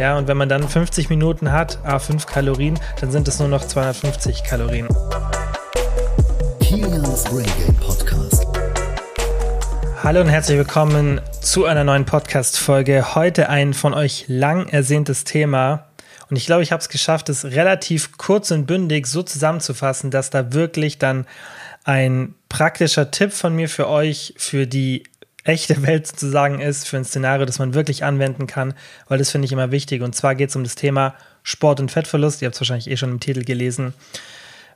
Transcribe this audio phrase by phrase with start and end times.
[0.00, 3.66] Ja, und wenn man dann 50 Minuten hat, A5 Kalorien, dann sind es nur noch
[3.66, 4.88] 250 Kalorien.
[6.58, 8.46] Kilians Brain Game Podcast.
[10.02, 13.14] Hallo und herzlich willkommen zu einer neuen Podcast-Folge.
[13.14, 15.90] Heute ein von euch lang ersehntes Thema.
[16.30, 20.30] Und ich glaube, ich habe es geschafft, es relativ kurz und bündig so zusammenzufassen, dass
[20.30, 21.26] da wirklich dann
[21.84, 25.02] ein praktischer Tipp von mir für euch für die
[25.44, 28.74] echte Welt sozusagen ist, für ein Szenario, das man wirklich anwenden kann,
[29.08, 30.02] weil das finde ich immer wichtig.
[30.02, 32.42] Und zwar geht es um das Thema Sport und Fettverlust.
[32.42, 33.94] Ihr habt es wahrscheinlich eh schon im Titel gelesen.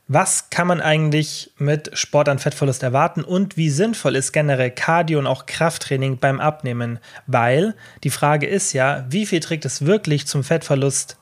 [0.07, 5.17] Was kann man eigentlich mit Sport an Fettverlust erwarten und wie sinnvoll ist generell Cardio
[5.17, 6.99] und auch Krafttraining beim Abnehmen?
[7.25, 7.73] Weil
[8.03, 11.17] die Frage ist ja, wie viel trägt es wirklich zum Fettverlust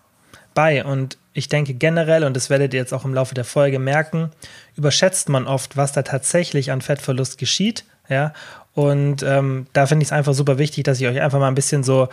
[0.54, 0.84] bei?
[0.84, 4.32] Und ich denke generell, und das werdet ihr jetzt auch im Laufe der Folge merken,
[4.76, 7.86] überschätzt man oft, was da tatsächlich an Fettverlust geschieht.
[8.10, 8.34] Ja,
[8.74, 11.56] und ähm, da finde ich es einfach super wichtig, dass ich euch einfach mal ein
[11.56, 12.10] bisschen so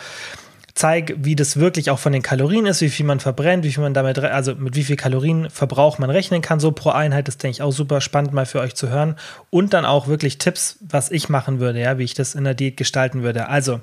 [0.75, 3.83] zeige, wie das wirklich auch von den Kalorien ist, wie viel man verbrennt, wie viel
[3.83, 7.29] man damit, also mit wie viel Kalorienverbrauch man rechnen kann, so pro Einheit.
[7.29, 9.17] Das denke ich auch super spannend mal für euch zu hören.
[9.51, 12.55] Und dann auch wirklich Tipps, was ich machen würde, ja, wie ich das in der
[12.55, 13.49] Diät gestalten würde.
[13.49, 13.81] Also,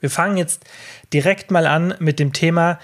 [0.00, 0.64] wir fangen jetzt
[1.12, 2.78] direkt mal an mit dem Thema,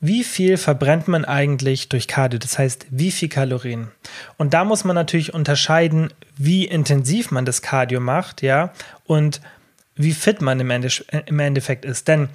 [0.00, 2.38] wie viel verbrennt man eigentlich durch Cardio?
[2.38, 3.88] Das heißt, wie viel Kalorien?
[4.38, 8.72] Und da muss man natürlich unterscheiden, wie intensiv man das Cardio macht, ja,
[9.04, 9.42] und
[9.94, 10.70] wie fit man im,
[11.38, 12.08] Endeffekt ist.
[12.08, 12.30] Denn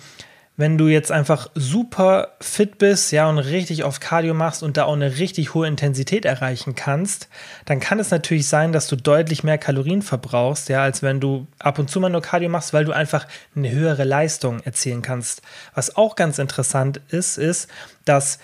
[0.57, 4.85] wenn du jetzt einfach super fit bist, ja, und richtig oft Cardio machst und da
[4.85, 7.27] auch eine richtig hohe Intensität erreichen kannst,
[7.65, 11.47] dann kann es natürlich sein, dass du deutlich mehr Kalorien verbrauchst, ja, als wenn du
[11.59, 15.41] ab und zu mal nur Cardio machst, weil du einfach eine höhere Leistung erzielen kannst.
[15.73, 17.69] Was auch ganz interessant ist, ist,
[18.05, 18.39] dass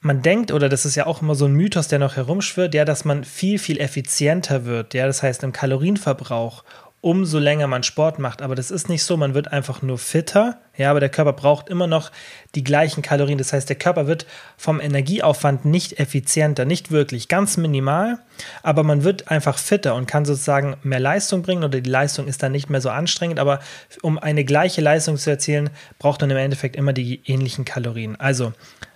[0.00, 2.84] man denkt, oder das ist ja auch immer so ein Mythos, der noch herumschwirrt, ja,
[2.84, 6.64] dass man viel, viel effizienter wird, ja, das heißt im Kalorienverbrauch
[7.02, 8.42] umso länger man Sport macht.
[8.42, 10.58] Aber das ist nicht so, man wird einfach nur fitter.
[10.76, 12.10] Ja, aber der Körper braucht immer noch
[12.54, 13.38] die gleichen Kalorien.
[13.38, 18.18] Das heißt, der Körper wird vom Energieaufwand nicht effizienter, nicht wirklich, ganz minimal.
[18.62, 22.42] Aber man wird einfach fitter und kann sozusagen mehr Leistung bringen oder die Leistung ist
[22.42, 23.38] dann nicht mehr so anstrengend.
[23.38, 23.60] Aber
[24.02, 28.16] um eine gleiche Leistung zu erzielen, braucht man im Endeffekt immer die ähnlichen Kalorien.
[28.20, 28.52] Also,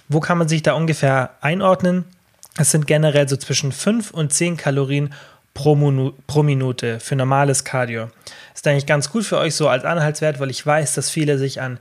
[0.09, 2.05] wo kann man sich da ungefähr einordnen?
[2.57, 5.13] Es sind generell so zwischen 5 und 10 Kalorien
[5.55, 8.11] pro, pro Minute für normales Cardio.
[8.55, 11.61] Ist eigentlich ganz gut für euch so als Anhaltswert, weil ich weiß, dass viele sich
[11.61, 11.79] an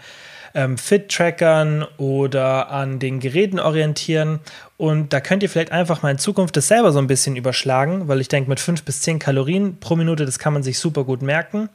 [0.55, 4.39] ähm, Fit-Trackern oder an den Geräten orientieren.
[4.77, 8.07] Und da könnt ihr vielleicht einfach mal in Zukunft das selber so ein bisschen überschlagen,
[8.07, 11.03] weil ich denke, mit 5 bis 10 Kalorien pro Minute, das kann man sich super
[11.03, 11.69] gut merken.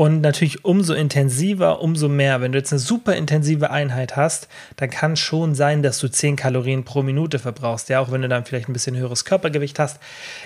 [0.00, 2.40] Und natürlich umso intensiver, umso mehr.
[2.40, 6.36] Wenn du jetzt eine super intensive Einheit hast, dann kann schon sein, dass du 10
[6.36, 7.90] Kalorien pro Minute verbrauchst.
[7.90, 10.00] Ja, auch wenn du dann vielleicht ein bisschen höheres Körpergewicht hast.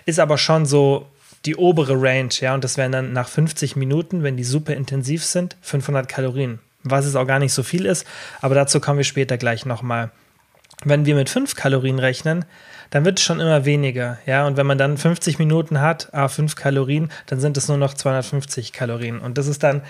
[0.06, 1.06] Ist aber schon so
[1.44, 2.30] die obere Range.
[2.40, 6.58] Ja, und das wären dann nach 50 Minuten, wenn die super intensiv sind, 500 Kalorien.
[6.82, 8.04] Was es auch gar nicht so viel ist.
[8.40, 10.10] Aber dazu kommen wir später gleich nochmal.
[10.82, 12.44] Wenn wir mit 5 Kalorien rechnen,
[12.90, 14.18] dann wird es schon immer weniger.
[14.26, 17.78] Ja, und wenn man dann 50 Minuten hat, a 5 Kalorien, dann sind es nur
[17.78, 19.20] noch 250 Kalorien.
[19.20, 19.82] Und das ist dann,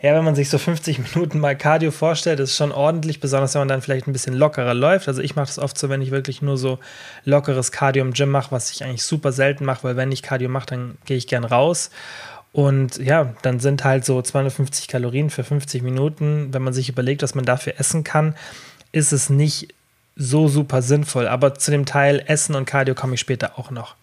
[0.00, 3.62] ja, wenn man sich so 50 Minuten mal Cardio vorstellt, ist schon ordentlich, besonders wenn
[3.62, 5.08] man dann vielleicht ein bisschen lockerer läuft.
[5.08, 6.78] Also ich mache das oft so, wenn ich wirklich nur so
[7.24, 10.48] lockeres Cardio im Gym mache, was ich eigentlich super selten mache, weil wenn ich Cardio
[10.48, 11.90] mache, dann gehe ich gern raus.
[12.52, 16.52] Und ja, dann sind halt so 250 Kalorien für 50 Minuten.
[16.52, 18.34] Wenn man sich überlegt, was man dafür essen kann,
[18.92, 19.74] ist es nicht
[20.20, 21.26] so super sinnvoll.
[21.26, 23.96] Aber zu dem Teil Essen und Cardio komme ich später auch noch.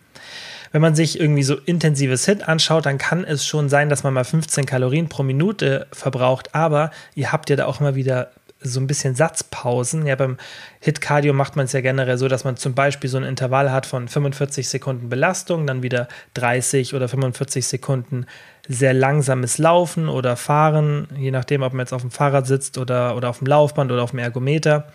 [0.71, 4.13] Wenn man sich irgendwie so intensives Hit anschaut, dann kann es schon sein, dass man
[4.13, 6.53] mal 15 Kalorien pro Minute verbraucht.
[6.55, 10.07] Aber ihr habt ja da auch immer wieder so ein bisschen Satzpausen.
[10.07, 10.37] Ja, beim
[10.79, 13.71] Hit Cardio macht man es ja generell so, dass man zum Beispiel so ein Intervall
[13.71, 18.25] hat von 45 Sekunden Belastung, dann wieder 30 oder 45 Sekunden
[18.67, 23.15] sehr langsames Laufen oder Fahren, je nachdem, ob man jetzt auf dem Fahrrad sitzt oder,
[23.15, 24.87] oder auf dem Laufband oder auf dem Ergometer.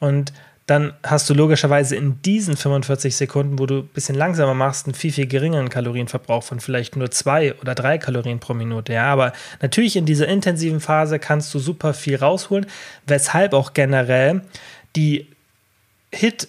[0.00, 0.32] Und
[0.66, 4.94] dann hast du logischerweise in diesen 45 Sekunden, wo du ein bisschen langsamer machst, einen
[4.94, 8.94] viel, viel geringeren Kalorienverbrauch von vielleicht nur zwei oder drei Kalorien pro Minute.
[8.94, 12.66] Ja, aber natürlich in dieser intensiven Phase kannst du super viel rausholen,
[13.06, 14.40] weshalb auch generell
[14.96, 15.28] die
[16.10, 16.48] Hit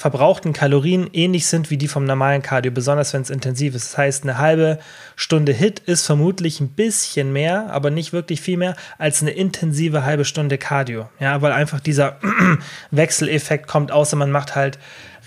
[0.00, 3.92] verbrauchten Kalorien ähnlich sind wie die vom normalen Cardio, besonders wenn es intensiv ist.
[3.92, 4.78] Das heißt, eine halbe
[5.14, 10.02] Stunde Hit ist vermutlich ein bisschen mehr, aber nicht wirklich viel mehr als eine intensive
[10.02, 11.10] halbe Stunde Cardio.
[11.18, 12.16] Ja, weil einfach dieser
[12.90, 14.78] Wechseleffekt kommt, außer man macht halt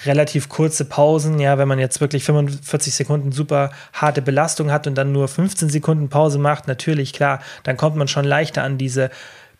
[0.08, 1.40] relativ kurze Pausen.
[1.40, 5.70] Ja, wenn man jetzt wirklich 45 Sekunden super harte Belastung hat und dann nur 15
[5.70, 9.12] Sekunden Pause macht, natürlich klar, dann kommt man schon leichter an diese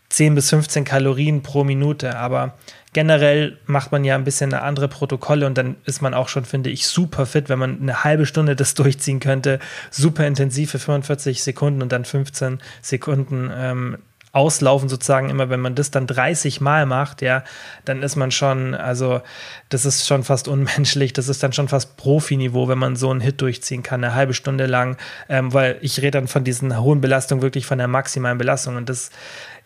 [0.10, 2.18] 10 bis 15 Kalorien pro Minute.
[2.18, 2.56] Aber
[2.94, 6.70] generell macht man ja ein bisschen andere Protokolle und dann ist man auch schon, finde
[6.70, 9.60] ich, super fit, wenn man eine halbe Stunde das durchziehen könnte.
[9.92, 13.98] Super intensiv für 45 Sekunden und dann 15 Sekunden ähm,
[14.34, 17.44] Auslaufen sozusagen immer, wenn man das dann 30 Mal macht, ja,
[17.86, 19.22] dann ist man schon, also
[19.70, 23.22] das ist schon fast unmenschlich, das ist dann schon fast Profiniveau, wenn man so einen
[23.22, 24.98] Hit durchziehen kann, eine halbe Stunde lang,
[25.30, 28.90] ähm, weil ich rede dann von diesen hohen Belastungen, wirklich von der maximalen Belastung und
[28.90, 29.12] das,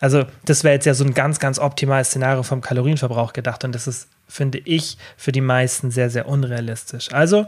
[0.00, 3.74] also das wäre jetzt ja so ein ganz, ganz optimales Szenario vom Kalorienverbrauch gedacht und
[3.74, 7.10] das ist, finde ich, für die meisten sehr, sehr unrealistisch.
[7.10, 7.46] Also,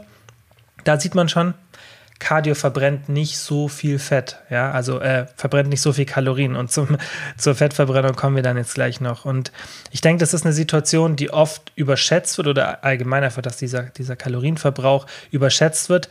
[0.85, 1.53] da sieht man schon,
[2.21, 6.71] Cardio verbrennt nicht so viel Fett, ja, also äh, verbrennt nicht so viel Kalorien und
[6.71, 6.97] zum,
[7.37, 9.25] zur Fettverbrennung kommen wir dann jetzt gleich noch.
[9.25, 9.51] Und
[9.89, 13.83] ich denke, das ist eine Situation, die oft überschätzt wird oder allgemein einfach, dass dieser,
[13.83, 16.09] dieser Kalorienverbrauch überschätzt wird.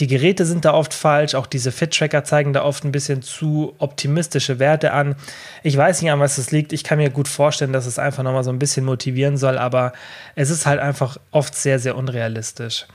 [0.00, 3.74] Die Geräte sind da oft falsch, auch diese Fit-Tracker zeigen da oft ein bisschen zu
[3.78, 5.14] optimistische Werte an.
[5.62, 6.72] Ich weiß nicht, an was es liegt.
[6.72, 9.92] Ich kann mir gut vorstellen, dass es einfach nochmal so ein bisschen motivieren soll, aber
[10.34, 12.86] es ist halt einfach oft sehr, sehr unrealistisch.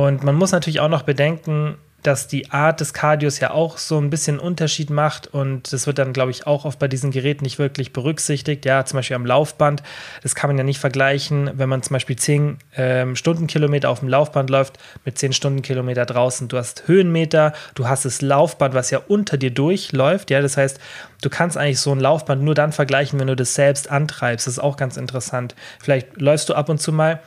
[0.00, 3.98] Und man muss natürlich auch noch bedenken, dass die Art des Cardios ja auch so
[3.98, 7.44] ein bisschen Unterschied macht und das wird dann, glaube ich, auch oft bei diesen Geräten
[7.44, 8.64] nicht wirklich berücksichtigt.
[8.64, 9.82] Ja, zum Beispiel am Laufband,
[10.22, 14.08] das kann man ja nicht vergleichen, wenn man zum Beispiel 10 ähm, Stundenkilometer auf dem
[14.08, 16.48] Laufband läuft mit 10 Stundenkilometer draußen.
[16.48, 20.30] Du hast Höhenmeter, du hast das Laufband, was ja unter dir durchläuft.
[20.30, 20.80] Ja, das heißt,
[21.20, 24.46] du kannst eigentlich so ein Laufband nur dann vergleichen, wenn du das selbst antreibst.
[24.46, 25.54] Das ist auch ganz interessant.
[25.78, 27.20] Vielleicht läufst du ab und zu mal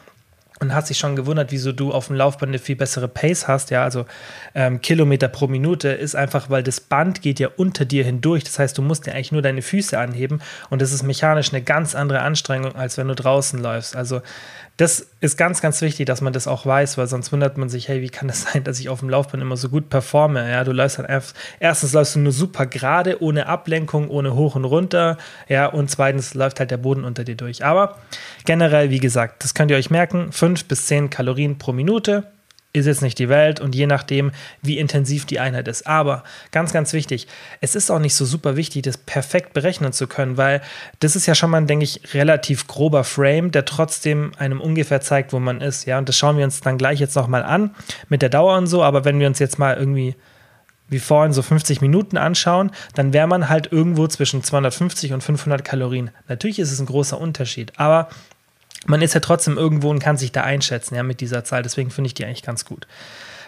[0.63, 3.69] und hast dich schon gewundert, wieso du auf dem Laufband eine viel bessere Pace hast,
[3.69, 4.05] ja, also
[4.55, 8.43] ähm, Kilometer pro Minute, ist einfach, weil das Band geht ja unter dir hindurch.
[8.43, 11.61] Das heißt, du musst ja eigentlich nur deine Füße anheben und das ist mechanisch eine
[11.61, 13.95] ganz andere Anstrengung, als wenn du draußen läufst.
[13.95, 14.21] Also
[14.77, 17.87] das ist ganz, ganz wichtig, dass man das auch weiß, weil sonst wundert man sich,
[17.89, 20.49] hey, wie kann das sein, dass ich auf dem Laufband immer so gut performe?
[20.49, 24.55] Ja, du läufst dann erst, erstens läufst du nur super gerade, ohne Ablenkung, ohne hoch
[24.55, 25.17] und runter,
[25.47, 27.63] ja, und zweitens läuft halt der Boden unter dir durch.
[27.63, 27.99] Aber
[28.45, 32.23] generell, wie gesagt, das könnt ihr euch merken, fünf bis zehn Kalorien pro Minute
[32.73, 34.31] ist jetzt nicht die Welt und je nachdem,
[34.61, 35.85] wie intensiv die Einheit ist.
[35.85, 37.27] Aber ganz, ganz wichtig,
[37.61, 40.61] es ist auch nicht so super wichtig, das perfekt berechnen zu können, weil
[40.99, 45.33] das ist ja schon mal, denke ich, relativ grober Frame, der trotzdem einem ungefähr zeigt,
[45.33, 45.85] wo man ist.
[45.85, 47.75] Ja, und das schauen wir uns dann gleich jetzt nochmal an
[48.09, 48.83] mit der Dauer und so.
[48.83, 50.15] Aber wenn wir uns jetzt mal irgendwie
[50.89, 55.63] wie vorhin so 50 Minuten anschauen, dann wäre man halt irgendwo zwischen 250 und 500
[55.63, 56.11] Kalorien.
[56.27, 58.09] Natürlich ist es ein großer Unterschied, aber
[58.85, 61.63] man ist ja trotzdem irgendwo und kann sich da einschätzen, ja, mit dieser Zahl.
[61.63, 62.87] Deswegen finde ich die eigentlich ganz gut.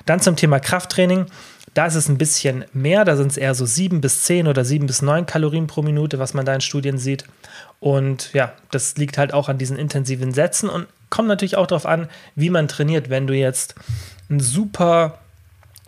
[0.05, 1.25] Dann zum Thema Krafttraining.
[1.73, 4.63] Da ist es ein bisschen mehr, da sind es eher so sieben bis zehn oder
[4.63, 7.25] sieben bis neun Kalorien pro Minute, was man da in Studien sieht.
[7.81, 11.85] Und ja, das liegt halt auch an diesen intensiven Sätzen und kommt natürlich auch darauf
[11.85, 13.09] an, wie man trainiert.
[13.09, 13.75] Wenn du jetzt
[14.29, 15.19] ein super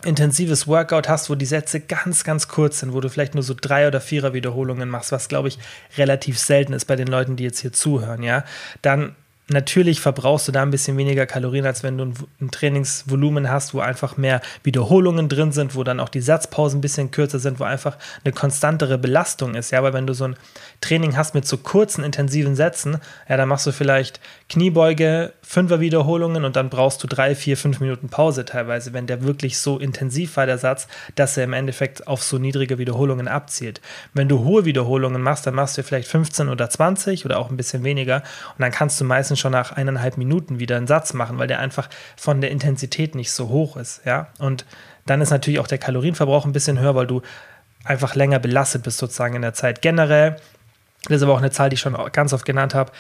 [0.04, 3.56] intensives Workout hast, wo die Sätze ganz, ganz kurz sind, wo du vielleicht nur so
[3.60, 5.58] drei oder vierer Wiederholungen machst, was glaube ich
[5.98, 8.44] relativ selten ist bei den Leuten, die jetzt hier zuhören, ja,
[8.82, 9.16] dann
[9.50, 12.12] Natürlich verbrauchst du da ein bisschen weniger Kalorien, als wenn du
[12.42, 16.82] ein, Trainingsvolumen hast, wo einfach mehr Wiederholungen drin sind, wo dann auch die Satzpausen ein
[16.82, 19.72] bisschen kürzer sind, wo einfach eine konstantere Belastung ist.
[19.72, 20.36] Ja, aber wenn du so ein
[20.82, 22.98] Training hast mit so kurzen, intensiven Sätzen,
[23.30, 27.82] ja, dann machst du vielleicht Kniebeuge, Fünfer Wiederholungen und dann brauchst du drei, vier, fünf
[27.82, 32.08] Minuten Pause teilweise, wenn der wirklich so intensiv war, der Satz, dass er im Endeffekt
[32.08, 33.82] auf so niedrige Wiederholungen abzielt.
[34.14, 37.58] Wenn du hohe Wiederholungen machst, dann machst du vielleicht 15 oder 20 oder auch ein
[37.58, 38.18] bisschen weniger
[38.58, 41.60] und dann kannst du meistens schon nach eineinhalb Minuten wieder einen Satz machen, weil der
[41.60, 44.02] einfach von der Intensität nicht so hoch ist.
[44.06, 44.30] Ja?
[44.40, 44.66] Und
[45.06, 47.22] dann ist natürlich auch der Kalorienverbrauch ein bisschen höher, weil du
[47.84, 49.82] einfach länger belastet bist sozusagen in der Zeit.
[49.82, 50.38] Generell,
[51.06, 52.92] das ist aber auch eine Zahl, die ich schon ganz oft genannt habe,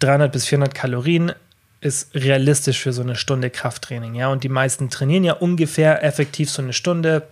[0.00, 1.32] 300 bis 400 Kalorien
[1.80, 4.14] ist realistisch für so eine Stunde Krafttraining.
[4.14, 4.28] Ja?
[4.28, 7.26] Und die meisten trainieren ja ungefähr effektiv so eine Stunde,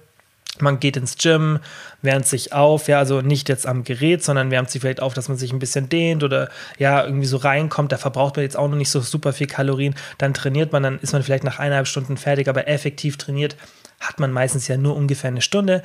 [0.61, 1.59] man geht ins Gym,
[2.03, 5.29] wärmt sich auf, ja, also nicht jetzt am Gerät, sondern wärmt sich vielleicht auf, dass
[5.29, 7.91] man sich ein bisschen dehnt oder ja, irgendwie so reinkommt.
[7.91, 9.97] Da verbraucht man jetzt auch noch nicht so super viel Kalorien.
[10.19, 13.57] Dann trainiert man, dann ist man vielleicht nach eineinhalb Stunden fertig, aber effektiv trainiert
[13.99, 15.83] hat man meistens ja nur ungefähr eine Stunde.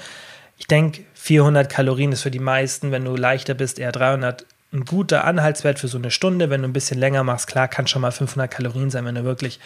[0.58, 4.86] Ich denke, 400 Kalorien ist für die meisten, wenn du leichter bist, eher 300 ein
[4.86, 6.50] guter Anhaltswert für so eine Stunde.
[6.50, 9.24] Wenn du ein bisschen länger machst, klar, kann schon mal 500 Kalorien sein, wenn du
[9.24, 9.60] wirklich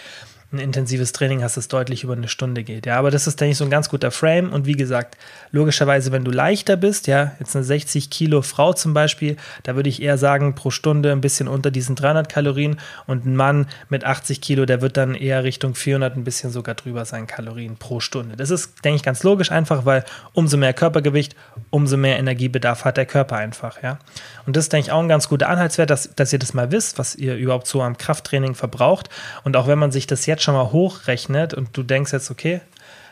[0.54, 2.86] ein intensives Training hast, das deutlich über eine Stunde geht.
[2.86, 4.54] Ja, aber das ist, denke ich, so ein ganz guter Frame.
[4.54, 5.18] Und wie gesagt,
[5.52, 9.90] logischerweise, wenn du leichter bist, ja, jetzt eine 60 Kilo Frau zum Beispiel, da würde
[9.90, 12.80] ich eher sagen, pro Stunde ein bisschen unter diesen 300 Kalorien.
[13.08, 16.76] Und ein Mann mit 80 Kilo, der wird dann eher Richtung 400, ein bisschen sogar
[16.76, 18.36] drüber sein Kalorien pro Stunde.
[18.38, 21.36] Das ist, denke ich, ganz logisch einfach, weil umso mehr Körpergewicht,
[21.72, 23.98] umso mehr Energiebedarf hat der Körper einfach, ja.
[24.46, 26.72] Und das ist, denke ich, auch ein ganz guter Anhaltswert, dass, dass ihr das mal
[26.72, 29.10] wisst, was ihr überhaupt so am Krafttraining verbraucht.
[29.44, 32.62] Und auch wenn man sich das jetzt schon mal hochrechnet und du denkst jetzt, okay,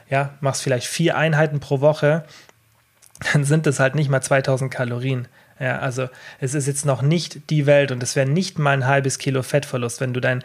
[0.10, 2.26] ja, machst vielleicht vier Einheiten pro Woche,
[3.32, 5.28] dann sind es halt nicht mal 2000 Kalorien.
[5.60, 6.10] Ja, also
[6.40, 9.44] es ist jetzt noch nicht die Welt und es wäre nicht mal ein halbes Kilo
[9.44, 10.44] Fettverlust, wenn du dein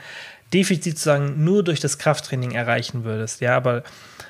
[0.52, 3.40] Defizit sozusagen nur durch das Krafttraining erreichen würdest.
[3.40, 3.83] Ja, aber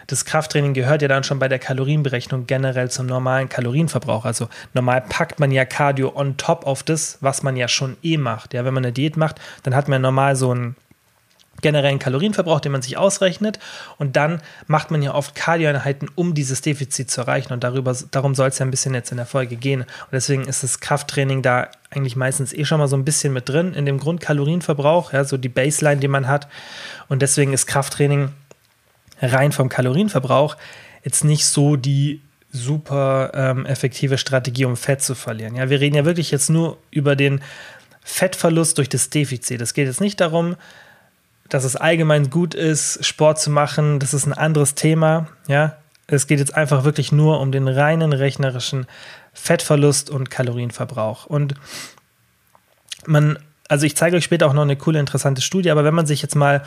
[0.06, 4.24] das Krafttraining gehört ja dann schon bei der Kalorienberechnung generell zum normalen Kalorienverbrauch.
[4.24, 8.16] Also normal packt man ja Cardio on top auf das, was man ja schon eh
[8.16, 8.54] macht.
[8.54, 10.76] Ja, wenn man eine Diät macht, dann hat man normal so einen
[11.62, 13.58] generellen Kalorienverbrauch, den man sich ausrechnet.
[13.98, 17.52] Und dann macht man ja oft Kardioeinheiten, um dieses Defizit zu erreichen.
[17.52, 19.82] Und darüber, darum soll es ja ein bisschen jetzt in der Folge gehen.
[19.82, 23.48] Und deswegen ist das Krafttraining da eigentlich meistens eh schon mal so ein bisschen mit
[23.48, 26.48] drin in dem Grundkalorienverbrauch, ja, so die Baseline, die man hat.
[27.08, 28.30] Und deswegen ist Krafttraining
[29.20, 30.56] rein vom Kalorienverbrauch
[31.04, 32.20] jetzt nicht so die
[32.52, 35.54] super ähm, effektive Strategie, um Fett zu verlieren.
[35.54, 37.40] Ja, wir reden ja wirklich jetzt nur über den
[38.02, 39.60] Fettverlust durch das Defizit.
[39.60, 40.56] Es geht jetzt nicht darum,
[41.48, 43.98] dass es allgemein gut ist, Sport zu machen.
[43.98, 45.28] Das ist ein anderes Thema.
[45.46, 45.76] Ja,
[46.06, 48.86] es geht jetzt einfach wirklich nur um den reinen rechnerischen
[49.32, 51.26] Fettverlust und Kalorienverbrauch.
[51.26, 51.54] Und
[53.06, 53.38] man,
[53.68, 56.22] also ich zeige euch später auch noch eine coole, interessante Studie, aber wenn man sich
[56.22, 56.62] jetzt mal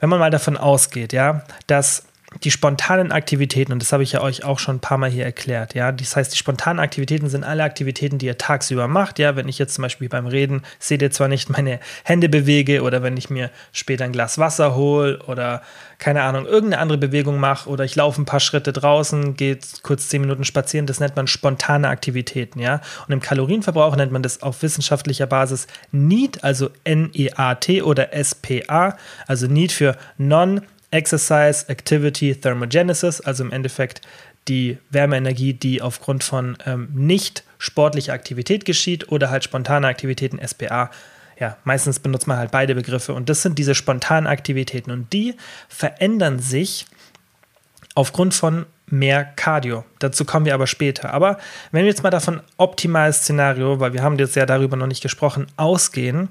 [0.00, 2.04] wenn man mal davon ausgeht, ja, dass
[2.42, 5.24] die spontanen Aktivitäten, und das habe ich ja euch auch schon ein paar Mal hier
[5.24, 9.36] erklärt, ja, das heißt, die spontanen Aktivitäten sind alle Aktivitäten, die ihr tagsüber macht, ja,
[9.36, 13.02] wenn ich jetzt zum Beispiel beim Reden, seht ihr zwar nicht meine Hände bewege oder
[13.02, 15.62] wenn ich mir später ein Glas Wasser hole oder
[15.98, 20.08] keine Ahnung, irgendeine andere Bewegung mache oder ich laufe ein paar Schritte draußen, gehe kurz
[20.08, 24.42] zehn Minuten spazieren, das nennt man spontane Aktivitäten, ja, und im Kalorienverbrauch nennt man das
[24.42, 33.20] auf wissenschaftlicher Basis NEAT, also N-E-A-T oder S-P-A, also NEAT für Non- Exercise, Activity, Thermogenesis,
[33.20, 34.00] also im Endeffekt
[34.48, 40.90] die Wärmeenergie, die aufgrund von ähm, nicht sportlicher Aktivität geschieht oder halt spontane Aktivitäten, SPA.
[41.38, 45.34] Ja, meistens benutzt man halt beide Begriffe und das sind diese spontanen Aktivitäten und die
[45.68, 46.86] verändern sich
[47.94, 49.84] aufgrund von mehr Cardio.
[49.98, 51.12] Dazu kommen wir aber später.
[51.12, 51.38] Aber
[51.72, 55.02] wenn wir jetzt mal davon optimales Szenario, weil wir haben jetzt ja darüber noch nicht
[55.02, 56.28] gesprochen, ausgehen,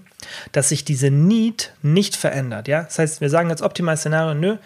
[0.51, 2.67] dass sich diese Need nicht verändert.
[2.67, 2.83] Ja?
[2.83, 4.57] Das heißt, wir sagen jetzt optimales Szenario, nö,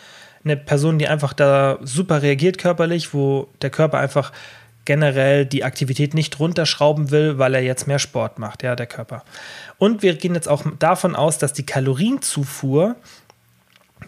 [0.43, 4.31] eine Person, die einfach da super reagiert körperlich, wo der Körper einfach
[4.86, 9.24] generell die Aktivität nicht runterschrauben will, weil er jetzt mehr Sport macht, ja, der Körper.
[9.77, 12.96] Und wir gehen jetzt auch davon aus, dass die Kalorienzufuhr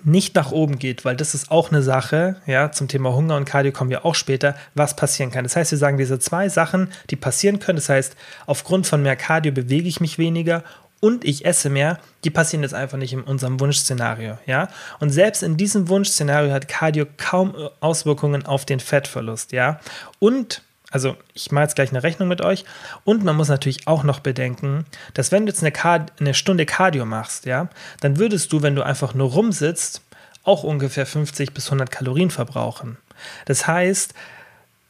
[0.04, 3.46] nicht nach oben geht, weil das ist auch eine Sache, ja, zum Thema Hunger und
[3.46, 5.44] Cardio kommen wir auch später, was passieren kann.
[5.44, 7.78] Das heißt, wir sagen diese zwei Sachen, die passieren können.
[7.78, 10.64] Das heißt, aufgrund von mehr Cardio bewege ich mich weniger
[11.00, 14.68] und ich esse mehr, die passieren jetzt einfach nicht in unserem Wunschszenario, ja?
[15.00, 19.80] Und selbst in diesem Wunschszenario hat Cardio kaum Auswirkungen auf den Fettverlust, ja?
[20.20, 22.66] Und also ich mache jetzt gleich eine Rechnung mit euch.
[23.06, 26.66] Und man muss natürlich auch noch bedenken, dass wenn du jetzt eine, Card eine Stunde
[26.66, 27.70] Cardio machst, ja,
[28.02, 30.02] dann würdest du, wenn du einfach nur rumsitzt,
[30.44, 32.98] auch ungefähr 50 bis 100 Kalorien verbrauchen.
[33.46, 34.14] Das heißt,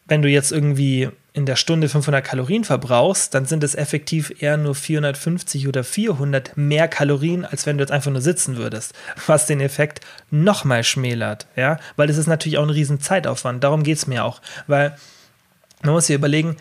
[0.07, 4.57] wenn du jetzt irgendwie in der Stunde 500 Kalorien verbrauchst, dann sind es effektiv eher
[4.57, 8.93] nur 450 oder 400 mehr Kalorien, als wenn du jetzt einfach nur sitzen würdest,
[9.27, 13.83] was den Effekt nochmal schmälert, ja, weil es ist natürlich auch ein riesen Zeitaufwand, darum
[13.83, 14.97] geht es mir auch, weil
[15.83, 16.57] man muss sich überlegen,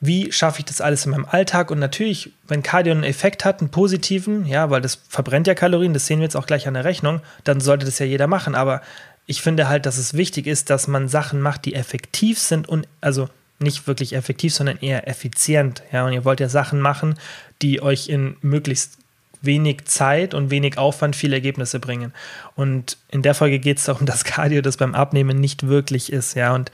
[0.00, 1.70] wie schaffe ich das alles in meinem Alltag?
[1.70, 5.92] Und natürlich, wenn Cardio einen Effekt hat, einen positiven, ja, weil das verbrennt ja Kalorien,
[5.92, 8.54] das sehen wir jetzt auch gleich an der Rechnung, dann sollte das ja jeder machen.
[8.54, 8.80] Aber
[9.26, 12.86] ich finde halt, dass es wichtig ist, dass man Sachen macht, die effektiv sind und
[13.00, 15.82] also nicht wirklich effektiv, sondern eher effizient.
[15.92, 17.16] Ja, und ihr wollt ja Sachen machen,
[17.60, 18.98] die euch in möglichst
[19.42, 22.12] wenig Zeit und wenig Aufwand viele Ergebnisse bringen.
[22.54, 26.34] Und in der Folge geht es darum, dass Cardio das beim Abnehmen nicht wirklich ist.
[26.34, 26.70] Ja, und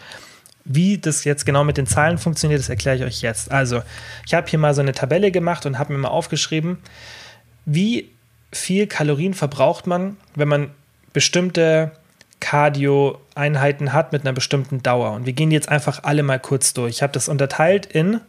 [0.65, 3.51] wie das jetzt genau mit den Zahlen funktioniert, das erkläre ich euch jetzt.
[3.51, 3.83] Also,
[4.27, 6.79] ich habe hier mal so eine Tabelle gemacht und habe mir mal aufgeschrieben,
[7.67, 8.11] wie
[8.53, 10.71] viel Kalorien verbraucht man, wenn man
[11.13, 11.93] bestimmte
[12.41, 15.13] Cardio-Einheiten hat mit einer bestimmten Dauer.
[15.13, 16.97] Und wir gehen jetzt einfach alle mal kurz durch.
[16.97, 18.21] Ich habe das unterteilt in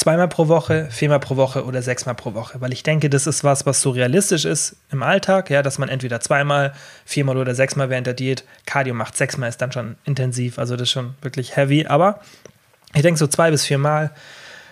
[0.00, 3.44] zweimal pro Woche, viermal pro Woche oder sechsmal pro Woche, weil ich denke, das ist
[3.44, 6.72] was, was so realistisch ist im Alltag, ja, dass man entweder zweimal,
[7.04, 9.16] viermal oder sechsmal während der Diät Cardio macht.
[9.16, 12.20] Sechsmal ist dann schon intensiv, also das ist schon wirklich heavy, aber
[12.94, 14.10] ich denke so zwei bis viermal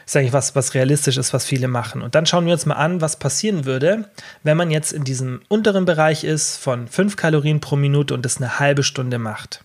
[0.07, 2.01] ist eigentlich was, was realistisch ist, was viele machen.
[2.01, 4.09] Und dann schauen wir uns mal an, was passieren würde,
[4.43, 8.39] wenn man jetzt in diesem unteren Bereich ist von 5 Kalorien pro Minute und das
[8.39, 9.63] eine halbe Stunde macht.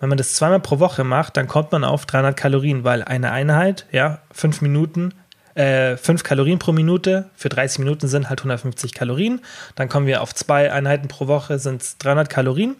[0.00, 3.30] Wenn man das zweimal pro Woche macht, dann kommt man auf 300 Kalorien, weil eine
[3.30, 5.12] Einheit, ja, fünf Minuten,
[5.54, 9.40] äh, 5 Kalorien pro Minute für 30 Minuten sind halt 150 Kalorien.
[9.76, 12.76] Dann kommen wir auf zwei Einheiten pro Woche, sind es 300 Kalorien.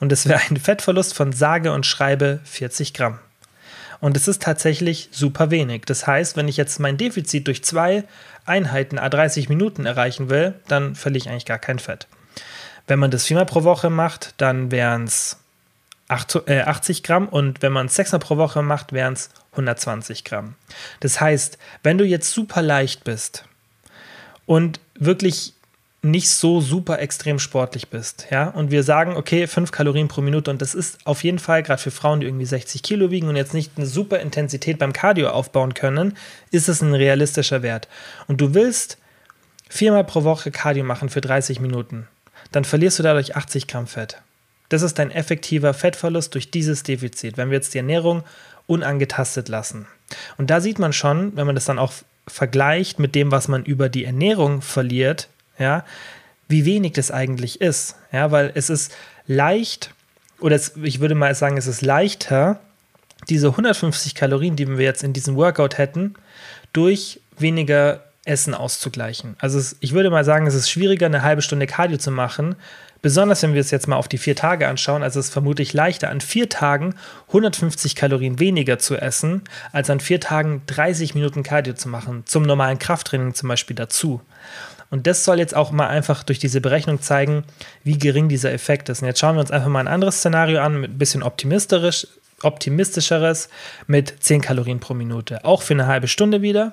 [0.00, 3.18] Und das wäre ein Fettverlust von sage und schreibe 40 Gramm.
[4.00, 5.84] Und es ist tatsächlich super wenig.
[5.86, 8.04] Das heißt, wenn ich jetzt mein Defizit durch zwei
[8.44, 12.06] Einheiten a 30 Minuten erreichen will, dann verliere ich eigentlich gar kein Fett.
[12.86, 15.38] Wenn man das viermal pro Woche macht, dann wären es
[16.08, 20.54] 80 äh, Gramm und wenn man es sechsmal pro Woche macht, wären es 120 Gramm.
[21.00, 23.44] Das heißt, wenn du jetzt super leicht bist
[24.46, 25.54] und wirklich
[26.02, 30.50] nicht so super extrem sportlich bist, ja, und wir sagen, okay, 5 Kalorien pro Minute
[30.50, 33.34] und das ist auf jeden Fall, gerade für Frauen, die irgendwie 60 Kilo wiegen und
[33.34, 36.16] jetzt nicht eine super Intensität beim Cardio aufbauen können,
[36.52, 37.88] ist es ein realistischer Wert.
[38.28, 38.98] Und du willst
[39.68, 42.06] viermal pro Woche Cardio machen für 30 Minuten,
[42.52, 44.18] dann verlierst du dadurch 80 Gramm Fett.
[44.68, 48.24] Das ist dein effektiver Fettverlust durch dieses Defizit, wenn wir jetzt die Ernährung
[48.66, 49.86] unangetastet lassen.
[50.38, 51.92] Und da sieht man schon, wenn man das dann auch
[52.26, 55.84] vergleicht mit dem, was man über die Ernährung verliert, ja,
[56.48, 57.96] wie wenig das eigentlich ist.
[58.12, 58.94] Ja, weil es ist
[59.26, 59.92] leicht,
[60.40, 62.60] oder es, ich würde mal sagen, es ist leichter,
[63.28, 66.14] diese 150 Kalorien, die wir jetzt in diesem Workout hätten,
[66.72, 69.36] durch weniger Essen auszugleichen.
[69.38, 72.56] Also es, ich würde mal sagen, es ist schwieriger, eine halbe Stunde Cardio zu machen,
[73.06, 75.04] besonders wenn wir es jetzt mal auf die vier Tage anschauen.
[75.04, 76.96] Also es ist vermutlich leichter, an vier Tagen
[77.28, 82.42] 150 Kalorien weniger zu essen, als an vier Tagen 30 Minuten Cardio zu machen, zum
[82.42, 84.22] normalen Krafttraining zum Beispiel dazu.
[84.90, 87.44] Und das soll jetzt auch mal einfach durch diese Berechnung zeigen,
[87.84, 89.02] wie gering dieser Effekt ist.
[89.02, 92.08] Und jetzt schauen wir uns einfach mal ein anderes Szenario an, ein bisschen optimistisch,
[92.42, 93.50] optimistischeres,
[93.86, 95.44] mit 10 Kalorien pro Minute.
[95.44, 96.72] Auch für eine halbe Stunde wieder.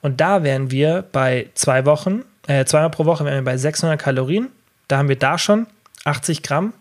[0.00, 4.00] Und da wären wir bei zwei Wochen, äh, zweimal pro Woche wären wir bei 600
[4.00, 4.48] Kalorien.
[4.88, 5.66] Da haben wir da schon
[6.04, 6.72] 80 Gramm.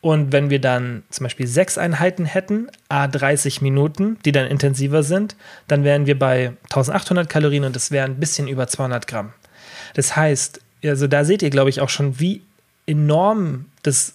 [0.00, 5.02] Und wenn wir dann zum Beispiel sechs Einheiten hätten, a 30 Minuten, die dann intensiver
[5.02, 5.36] sind,
[5.68, 9.32] dann wären wir bei 1800 Kalorien und das wären ein bisschen über 200 Gramm.
[9.94, 12.42] Das heißt, also da seht ihr, glaube ich, auch schon, wie
[12.86, 14.14] enorm das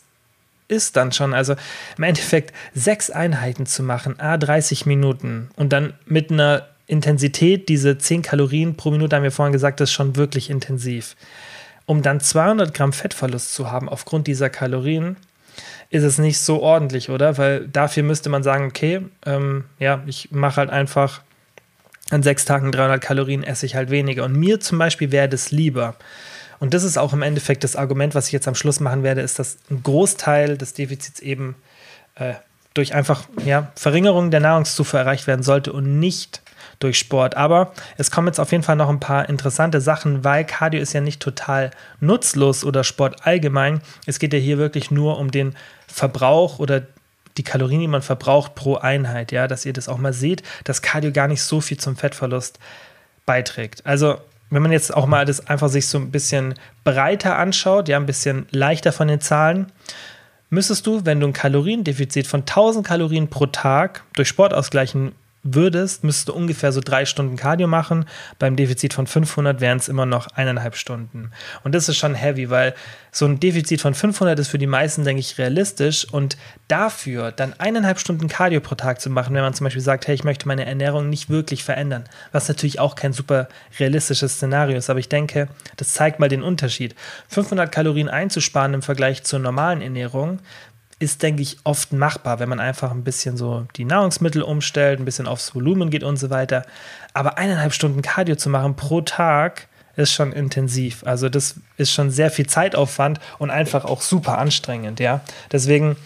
[0.68, 1.34] ist dann schon.
[1.34, 1.56] Also
[1.98, 7.98] im Endeffekt sechs Einheiten zu machen, a 30 Minuten und dann mit einer Intensität, diese
[7.98, 11.16] 10 Kalorien pro Minute, haben wir vorhin gesagt, das ist schon wirklich intensiv.
[11.86, 15.18] Um dann 200 Gramm Fettverlust zu haben aufgrund dieser Kalorien,
[15.90, 17.38] ist es nicht so ordentlich, oder?
[17.38, 21.22] Weil dafür müsste man sagen, okay, ähm, ja, ich mache halt einfach
[22.10, 24.24] an sechs Tagen 300 Kalorien esse ich halt weniger.
[24.24, 25.96] Und mir zum Beispiel wäre das lieber.
[26.60, 29.22] Und das ist auch im Endeffekt das Argument, was ich jetzt am Schluss machen werde,
[29.22, 31.56] ist, dass ein Großteil des Defizits eben
[32.16, 32.34] äh,
[32.74, 36.42] durch einfach ja, Verringerung der Nahrungszufuhr erreicht werden sollte und nicht
[36.84, 37.38] durch Sport.
[37.38, 40.94] Aber es kommen jetzt auf jeden Fall noch ein paar interessante Sachen, weil Cardio ist
[40.94, 43.82] ja nicht total nutzlos oder Sport allgemein.
[44.06, 45.56] Es geht ja hier wirklich nur um den
[45.88, 46.84] Verbrauch oder
[47.38, 50.82] die Kalorien, die man verbraucht pro Einheit, ja, dass ihr das auch mal seht, dass
[50.82, 52.60] Cardio gar nicht so viel zum Fettverlust
[53.26, 53.86] beiträgt.
[53.86, 54.18] Also,
[54.50, 58.06] wenn man jetzt auch mal das einfach sich so ein bisschen breiter anschaut, ja, ein
[58.06, 59.72] bisschen leichter von den Zahlen,
[60.50, 65.14] müsstest du, wenn du ein Kaloriendefizit von 1000 Kalorien pro Tag durch Sport ausgleichen
[65.44, 68.06] würdest, müsstest du ungefähr so drei Stunden Cardio machen.
[68.40, 71.32] Beim Defizit von 500 wären es immer noch eineinhalb Stunden.
[71.64, 72.76] Und das ist schon heavy, weil
[73.12, 76.08] so ein Defizit von 500 ist für die meisten, denke ich, realistisch.
[76.12, 80.08] Und dafür dann eineinhalb Stunden Cardio pro Tag zu machen, wenn man zum Beispiel sagt,
[80.08, 83.48] hey, ich möchte meine Ernährung nicht wirklich verändern, was natürlich auch kein super
[83.80, 84.90] realistisches Szenario ist.
[84.90, 86.96] Aber ich denke, das zeigt mal den Unterschied.
[87.30, 90.40] 500 Kalorien einzusparen im Vergleich zur normalen Ernährung
[91.02, 95.06] ist, denke ich, oft machbar, wenn man einfach ein bisschen so die Nahrungsmittel umstellt, ein
[95.06, 96.64] bisschen aufs Volumen geht und so weiter.
[97.14, 101.04] Aber eineinhalb Stunden Cardio zu machen pro Tag ist schon intensiv.
[101.06, 105.22] Also das ist schon sehr viel Zeitaufwand und einfach auch super anstrengend, ja.
[105.52, 105.98] Deswegen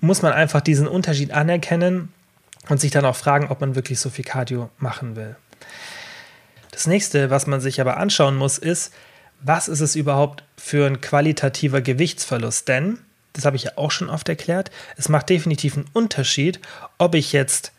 [0.00, 2.12] muss man einfach diesen Unterschied anerkennen
[2.68, 5.36] und sich dann auch fragen, ob man wirklich so viel Cardio machen will.
[6.70, 8.92] Das nächste, was man sich aber anschauen muss, ist,
[9.42, 12.68] was ist es überhaupt für ein qualitativer Gewichtsverlust?
[12.68, 12.98] Denn
[13.32, 16.60] das habe ich ja auch schon oft erklärt, es macht definitiv einen Unterschied,
[16.98, 17.72] ob ich jetzt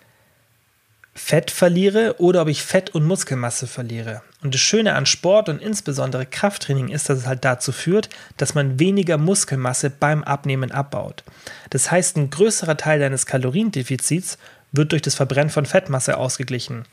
[1.16, 4.24] Fett verliere oder ob ich Fett und Muskelmasse verliere.
[4.42, 8.56] Und das Schöne an Sport und insbesondere Krafttraining ist, dass es halt dazu führt, dass
[8.56, 11.24] man weniger Muskelmasse beim Abnehmen abbaut.
[11.70, 14.39] Das heißt, ein größerer Teil deines Kaloriendefizits
[14.72, 16.86] wird durch das Verbrennen von Fettmasse ausgeglichen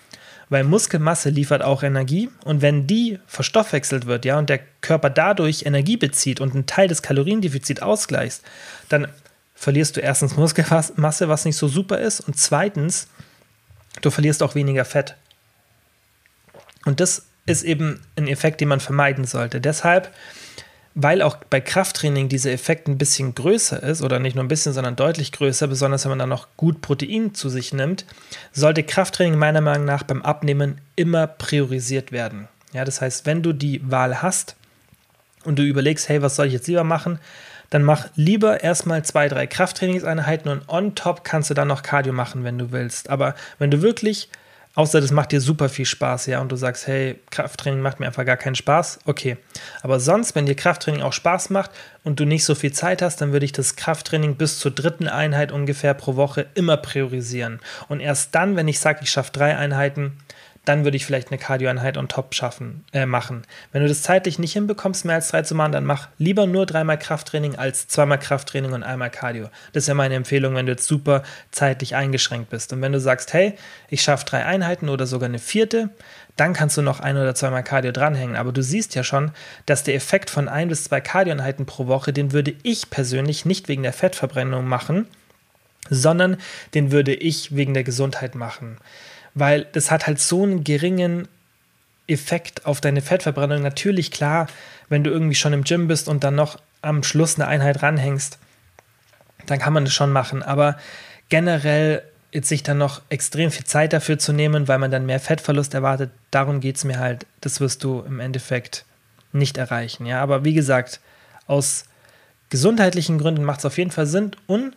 [0.51, 5.65] weil Muskelmasse liefert auch Energie und wenn die verstoffwechselt wird, ja, und der Körper dadurch
[5.65, 8.43] Energie bezieht und einen Teil des Kaloriendefizits ausgleicht,
[8.89, 9.09] dann
[9.55, 13.09] verlierst du erstens Muskelmasse, was nicht so super ist, und zweitens,
[14.03, 15.15] du verlierst auch weniger Fett.
[16.85, 19.61] Und das ist eben ein Effekt, den man vermeiden sollte.
[19.61, 20.13] Deshalb
[21.03, 24.73] weil auch bei Krafttraining dieser Effekt ein bisschen größer ist, oder nicht nur ein bisschen,
[24.73, 28.05] sondern deutlich größer, besonders wenn man dann noch gut Protein zu sich nimmt,
[28.53, 32.49] sollte Krafttraining meiner Meinung nach beim Abnehmen immer priorisiert werden.
[32.73, 34.57] Ja, das heißt, wenn du die Wahl hast
[35.45, 37.19] und du überlegst, hey, was soll ich jetzt lieber machen,
[37.71, 42.13] dann mach lieber erstmal zwei, drei Krafttrainingseinheiten und on top kannst du dann noch Cardio
[42.13, 43.09] machen, wenn du willst.
[43.09, 44.29] Aber wenn du wirklich
[44.77, 48.07] Außer das macht dir super viel Spaß, ja, und du sagst, hey, Krafttraining macht mir
[48.07, 49.37] einfach gar keinen Spaß, okay.
[49.83, 51.73] Aber sonst, wenn dir Krafttraining auch Spaß macht
[52.05, 55.09] und du nicht so viel Zeit hast, dann würde ich das Krafttraining bis zur dritten
[55.09, 57.59] Einheit ungefähr pro Woche immer priorisieren.
[57.89, 60.17] Und erst dann, wenn ich sage, ich schaffe drei Einheiten,
[60.67, 63.45] dann würde ich vielleicht eine Cardioeinheit on top schaffen, äh, machen.
[63.73, 66.67] Wenn du das zeitlich nicht hinbekommst, mehr als drei zu machen, dann mach lieber nur
[66.67, 69.49] dreimal Krafttraining als zweimal Krafttraining und einmal Cardio.
[69.73, 72.73] Das ist ja meine Empfehlung, wenn du jetzt super zeitlich eingeschränkt bist.
[72.73, 73.55] Und wenn du sagst, hey,
[73.89, 75.89] ich schaffe drei Einheiten oder sogar eine vierte,
[76.37, 78.37] dann kannst du noch ein oder zweimal Cardio dranhängen.
[78.37, 79.33] Aber du siehst ja schon,
[79.65, 83.69] dass der Effekt von ein bis zwei Cardioeinheiten pro Woche, den würde ich persönlich nicht
[83.69, 85.07] wegen der Fettverbrennung machen,
[85.89, 86.37] sondern
[86.75, 88.77] den würde ich wegen der Gesundheit machen
[89.35, 91.29] weil das hat halt so einen geringen
[92.07, 93.63] Effekt auf deine Fettverbrennung.
[93.63, 94.49] Natürlich klar,
[94.89, 98.39] wenn du irgendwie schon im Gym bist und dann noch am Schluss eine Einheit ranhängst,
[99.47, 100.43] dann kann man das schon machen.
[100.43, 100.77] Aber
[101.29, 105.21] generell jetzt sich dann noch extrem viel Zeit dafür zu nehmen, weil man dann mehr
[105.21, 107.27] Fettverlust erwartet, darum geht es mir halt.
[107.41, 108.85] Das wirst du im Endeffekt
[109.33, 110.07] nicht erreichen.
[110.07, 111.01] Ja, aber wie gesagt,
[111.47, 111.85] aus
[112.51, 114.33] gesundheitlichen Gründen macht es auf jeden Fall Sinn.
[114.47, 114.77] Und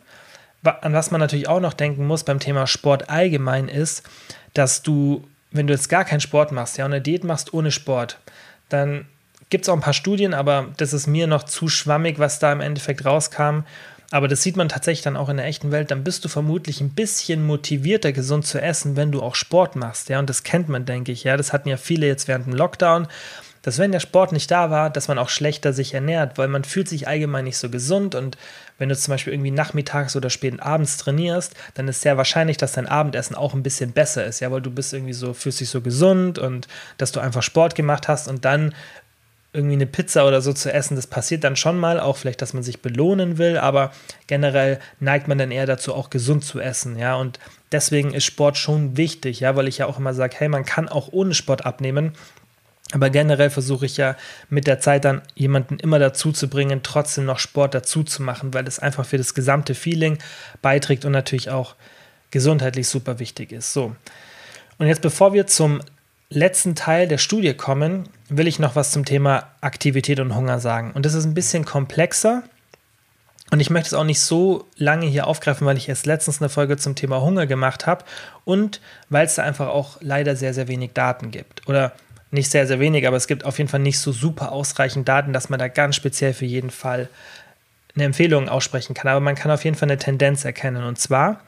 [0.64, 4.04] an was man natürlich auch noch denken muss beim Thema Sport allgemein ist,
[4.54, 7.72] dass du, wenn du jetzt gar keinen Sport machst, ja, und eine Diät machst ohne
[7.72, 8.20] Sport,
[8.70, 9.06] dann
[9.50, 12.52] gibt es auch ein paar Studien, aber das ist mir noch zu schwammig, was da
[12.52, 13.60] im Endeffekt rauskam.
[14.10, 15.90] Aber das sieht man tatsächlich dann auch in der echten Welt.
[15.90, 20.10] Dann bist du vermutlich ein bisschen motivierter, gesund zu essen, wenn du auch Sport machst.
[20.10, 21.24] Ja, und das kennt man, denke ich.
[21.24, 23.08] Ja, das hatten ja viele jetzt während dem Lockdown
[23.64, 26.66] dass wenn der Sport nicht da war, dass man auch schlechter sich ernährt, weil man
[26.66, 28.38] fühlt sich allgemein nicht so gesund und
[28.78, 32.74] wenn du zum Beispiel irgendwie nachmittags oder späten abends trainierst, dann ist sehr wahrscheinlich, dass
[32.74, 35.70] dein Abendessen auch ein bisschen besser ist, ja, weil du bist irgendwie so, fühlst dich
[35.70, 38.74] so gesund und dass du einfach Sport gemacht hast und dann
[39.54, 42.54] irgendwie eine Pizza oder so zu essen, das passiert dann schon mal, auch vielleicht, dass
[42.54, 43.92] man sich belohnen will, aber
[44.26, 47.40] generell neigt man dann eher dazu, auch gesund zu essen, ja, und
[47.72, 50.90] deswegen ist Sport schon wichtig, ja, weil ich ja auch immer sage, hey, man kann
[50.90, 52.14] auch ohne Sport abnehmen,
[52.94, 54.16] aber generell versuche ich ja
[54.50, 58.54] mit der Zeit dann jemanden immer dazu zu bringen, trotzdem noch Sport dazu zu machen,
[58.54, 60.20] weil es einfach für das gesamte Feeling
[60.62, 61.76] beiträgt und natürlich auch
[62.30, 63.74] gesundheitlich super wichtig ist.
[63.74, 63.96] So.
[64.78, 65.82] Und jetzt, bevor wir zum
[66.30, 70.92] letzten Teil der Studie kommen, will ich noch was zum Thema Aktivität und Hunger sagen.
[70.92, 72.44] Und das ist ein bisschen komplexer.
[73.50, 76.50] Und ich möchte es auch nicht so lange hier aufgreifen, weil ich erst letztens eine
[76.50, 78.06] Folge zum Thema Hunger gemacht habe
[78.46, 81.68] und weil es da einfach auch leider sehr, sehr wenig Daten gibt.
[81.68, 81.94] Oder
[82.34, 85.34] nicht sehr, sehr wenig, aber es gibt auf jeden Fall nicht so super ausreichend Daten,
[85.34, 87.10] dass man da ganz speziell für jeden Fall
[87.96, 89.10] eine Empfehlung aussprechen kann.
[89.10, 90.84] Aber man kann auf jeden Fall eine Tendenz erkennen.
[90.84, 91.42] Und zwar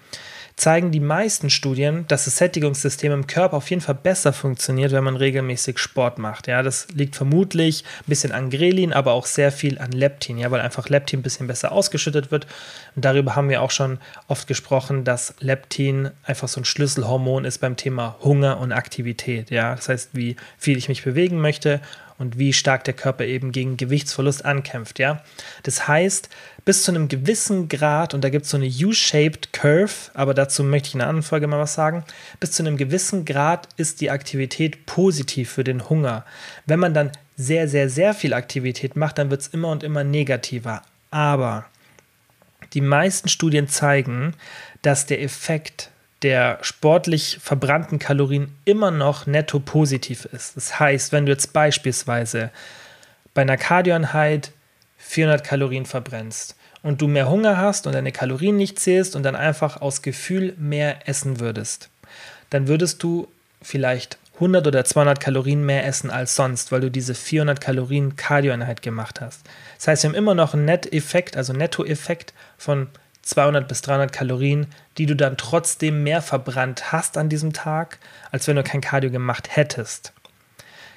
[0.55, 5.03] zeigen die meisten Studien, dass das Sättigungssystem im Körper auf jeden Fall besser funktioniert, wenn
[5.03, 6.47] man regelmäßig Sport macht.
[6.47, 10.51] Ja, das liegt vermutlich ein bisschen an Grelin, aber auch sehr viel an Leptin, ja,
[10.51, 12.47] weil einfach Leptin ein bisschen besser ausgeschüttet wird.
[12.95, 17.57] Und darüber haben wir auch schon oft gesprochen, dass Leptin einfach so ein Schlüsselhormon ist
[17.59, 19.51] beim Thema Hunger und Aktivität.
[19.51, 21.81] Ja, das heißt, wie viel ich mich bewegen möchte
[22.17, 24.99] und wie stark der Körper eben gegen Gewichtsverlust ankämpft.
[24.99, 25.23] Ja?
[25.63, 26.29] Das heißt,
[26.63, 30.63] bis zu einem gewissen Grad, und da gibt es so eine U-shaped Curve, aber dazu
[30.63, 32.03] möchte ich in einer anderen Folge mal was sagen,
[32.39, 36.25] bis zu einem gewissen Grad ist die Aktivität positiv für den Hunger.
[36.65, 40.03] Wenn man dann sehr, sehr, sehr viel Aktivität macht, dann wird es immer und immer
[40.03, 40.81] negativer.
[41.11, 41.65] Aber
[42.73, 44.33] die meisten Studien zeigen,
[44.81, 50.55] dass der Effekt der sportlich verbrannten Kalorien immer noch netto positiv ist.
[50.55, 52.51] Das heißt, wenn du jetzt beispielsweise
[53.33, 54.51] bei einer Kardioeinheit
[54.97, 59.35] 400 Kalorien verbrennst und du mehr Hunger hast und deine Kalorien nicht zählst und dann
[59.35, 61.89] einfach aus Gefühl mehr essen würdest,
[62.49, 63.27] dann würdest du
[63.61, 68.81] vielleicht 100 oder 200 Kalorien mehr essen als sonst, weil du diese 400 Kalorien Kardioeinheit
[68.81, 69.41] gemacht hast.
[69.77, 72.87] Das heißt, wir haben immer noch einen Net-Effekt, also Netto-Effekt von
[73.25, 77.99] 200 bis 300 Kalorien, die du dann trotzdem mehr verbrannt hast an diesem Tag,
[78.31, 80.13] als wenn du kein Cardio gemacht hättest.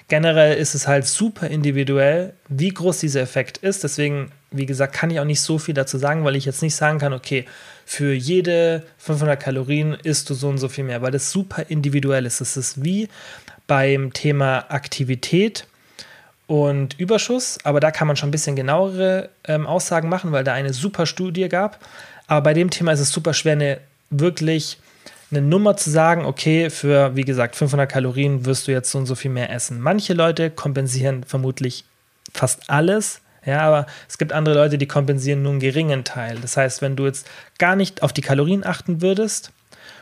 [0.08, 3.84] Generell ist es halt super individuell, wie groß dieser Effekt ist.
[3.84, 6.74] Deswegen, wie gesagt, kann ich auch nicht so viel dazu sagen, weil ich jetzt nicht
[6.74, 7.44] sagen kann, okay,
[7.84, 12.24] für jede 500 Kalorien isst du so und so viel mehr, weil das super individuell
[12.24, 12.40] ist.
[12.40, 13.08] Es ist wie
[13.66, 15.66] beim Thema Aktivität
[16.46, 20.54] und Überschuss, aber da kann man schon ein bisschen genauere ähm, Aussagen machen, weil da
[20.54, 21.78] eine super Studie gab.
[22.28, 24.78] Aber bei dem Thema ist es super schwer, eine wirklich
[25.30, 29.06] eine Nummer zu sagen, okay, für, wie gesagt, 500 Kalorien wirst du jetzt so und
[29.06, 29.80] so viel mehr essen.
[29.80, 31.84] Manche Leute kompensieren vermutlich
[32.32, 36.38] fast alles, ja, aber es gibt andere Leute, die kompensieren nur einen geringen Teil.
[36.40, 37.26] Das heißt, wenn du jetzt
[37.58, 39.52] gar nicht auf die Kalorien achten würdest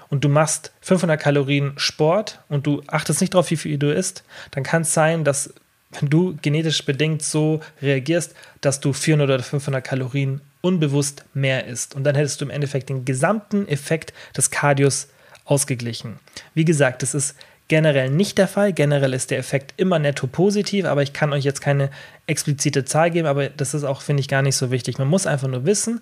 [0.08, 4.24] und du machst 500 Kalorien Sport und du achtest nicht darauf, wie viel du isst,
[4.52, 5.52] dann kann es sein, dass
[5.92, 11.94] wenn du genetisch bedingt so reagierst, dass du 400 oder 500 Kalorien unbewusst mehr isst.
[11.94, 15.08] Und dann hättest du im Endeffekt den gesamten Effekt des Cardios
[15.44, 16.18] ausgeglichen.
[16.54, 17.36] Wie gesagt, das ist
[17.68, 18.72] generell nicht der Fall.
[18.72, 21.90] Generell ist der Effekt immer netto positiv, aber ich kann euch jetzt keine
[22.26, 24.98] explizite Zahl geben, aber das ist auch, finde ich, gar nicht so wichtig.
[24.98, 26.00] Man muss einfach nur wissen,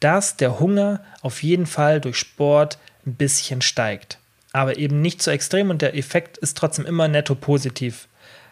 [0.00, 4.18] dass der Hunger auf jeden Fall durch Sport ein bisschen steigt.
[4.52, 8.07] aber eben nicht so extrem und der Effekt ist trotzdem immer netto positiv.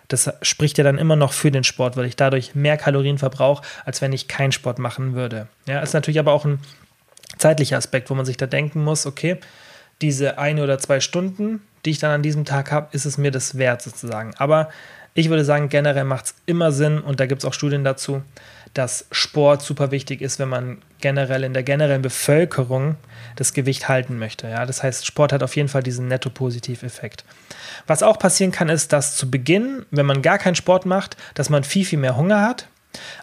[0.08, 3.64] Das spricht ja dann immer noch für den Sport, weil ich dadurch mehr Kalorien verbrauche,
[3.84, 5.48] als wenn ich keinen Sport machen würde.
[5.66, 6.60] Ja, ist natürlich aber auch ein
[7.38, 9.38] zeitlicher Aspekt, wo man sich da denken muss, okay,
[10.00, 13.30] diese eine oder zwei Stunden, die ich dann an diesem Tag habe, ist es mir
[13.30, 14.34] das wert sozusagen.
[14.36, 14.68] Aber
[15.14, 18.22] ich würde sagen, generell macht es immer Sinn und da gibt es auch Studien dazu,
[18.74, 22.96] dass Sport super wichtig ist, wenn man generell in der generellen Bevölkerung
[23.36, 24.48] das Gewicht halten möchte.
[24.48, 24.66] Ja?
[24.66, 27.24] Das heißt, Sport hat auf jeden Fall diesen Netto-Positiv-Effekt.
[27.86, 31.50] Was auch passieren kann, ist, dass zu Beginn, wenn man gar keinen Sport macht, dass
[31.50, 32.68] man viel, viel mehr Hunger hat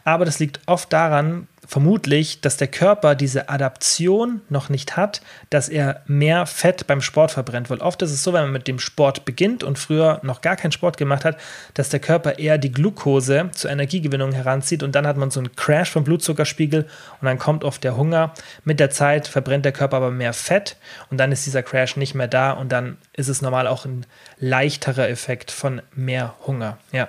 [0.04, 5.70] aber das liegt oft daran, vermutlich, dass der Körper diese Adaption noch nicht hat, dass
[5.70, 7.70] er mehr Fett beim Sport verbrennt.
[7.70, 10.56] Weil oft ist es so, wenn man mit dem Sport beginnt und früher noch gar
[10.56, 11.38] keinen Sport gemacht hat,
[11.74, 15.56] dass der Körper eher die Glucose zur Energiegewinnung heranzieht und dann hat man so einen
[15.56, 16.88] Crash vom Blutzuckerspiegel
[17.22, 18.34] und dann kommt oft der Hunger.
[18.64, 20.78] Mit der Zeit verbrennt der Körper aber mehr Fett
[21.10, 24.06] und dann ist dieser Crash nicht mehr da und dann ist es normal auch ein
[24.38, 26.78] leichterer Effekt von mehr Hunger.
[26.92, 27.08] Ja.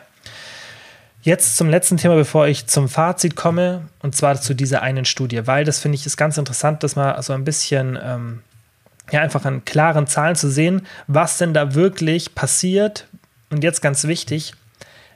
[1.24, 5.46] Jetzt zum letzten Thema, bevor ich zum Fazit komme, und zwar zu dieser einen Studie,
[5.46, 8.42] weil das finde ich ist ganz interessant, das mal so ein bisschen, ähm,
[9.10, 13.06] ja, einfach an klaren Zahlen zu sehen, was denn da wirklich passiert.
[13.48, 14.52] Und jetzt ganz wichtig,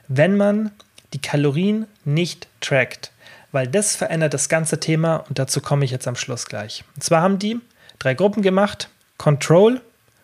[0.07, 0.71] wenn man
[1.13, 3.11] die Kalorien nicht trackt,
[3.51, 6.83] weil das verändert das ganze Thema und dazu komme ich jetzt am Schluss gleich.
[6.95, 7.59] Und zwar haben die
[7.99, 9.79] drei Gruppen gemacht: Control,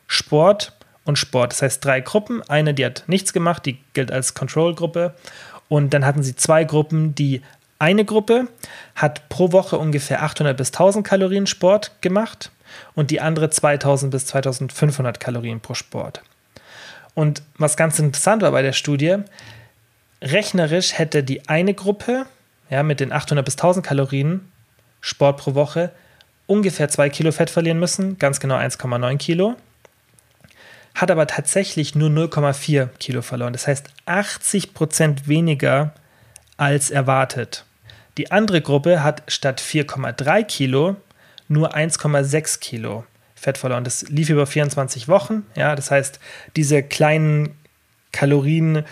[0.07, 1.51] Sport und Sport.
[1.53, 2.41] Das heißt drei Gruppen.
[2.49, 5.13] Eine, die hat nichts gemacht, die gilt als Control-Gruppe
[5.67, 7.41] und dann hatten sie zwei Gruppen, die
[7.79, 8.47] eine Gruppe
[8.95, 12.51] hat pro Woche ungefähr 800 bis 1000 Kalorien Sport gemacht
[12.93, 16.21] und die andere 2000 bis 2500 Kalorien pro Sport.
[17.13, 19.17] Und was ganz interessant war bei der Studie,
[20.21, 22.25] rechnerisch hätte die eine Gruppe
[22.69, 24.51] ja, mit den 800 bis 1000 Kalorien
[25.01, 25.91] Sport pro Woche
[26.47, 29.55] ungefähr 2 Kilo Fett verlieren müssen, ganz genau 1,9 Kilo
[30.95, 33.53] hat aber tatsächlich nur 0,4 Kilo verloren.
[33.53, 35.93] Das heißt 80 Prozent weniger
[36.57, 37.65] als erwartet.
[38.17, 40.95] Die andere Gruppe hat statt 4,3 Kilo
[41.49, 43.05] nur 1,6 Kilo
[43.35, 43.83] Fett verloren.
[43.83, 45.45] Das lief über 24 Wochen.
[45.55, 46.19] Ja, das heißt,
[46.55, 47.55] diese kleinen
[48.13, 48.85] Kalorien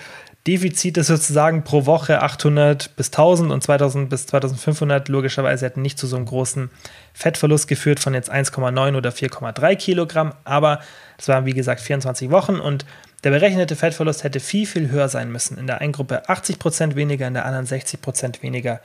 [0.46, 6.06] Defizite sozusagen pro Woche 800 bis 1000 und 2000 bis 2500 logischerweise hätten nicht zu
[6.06, 6.70] so einem großen
[7.14, 10.82] Fettverlust geführt von jetzt 1,9 oder 4,3 Kilogramm, aber
[11.18, 12.86] es waren wie gesagt 24 Wochen und
[13.24, 15.58] der berechnete Fettverlust hätte viel, viel höher sein müssen.
[15.58, 18.82] In der einen Gruppe 80 Prozent weniger, in der anderen 60 Prozent weniger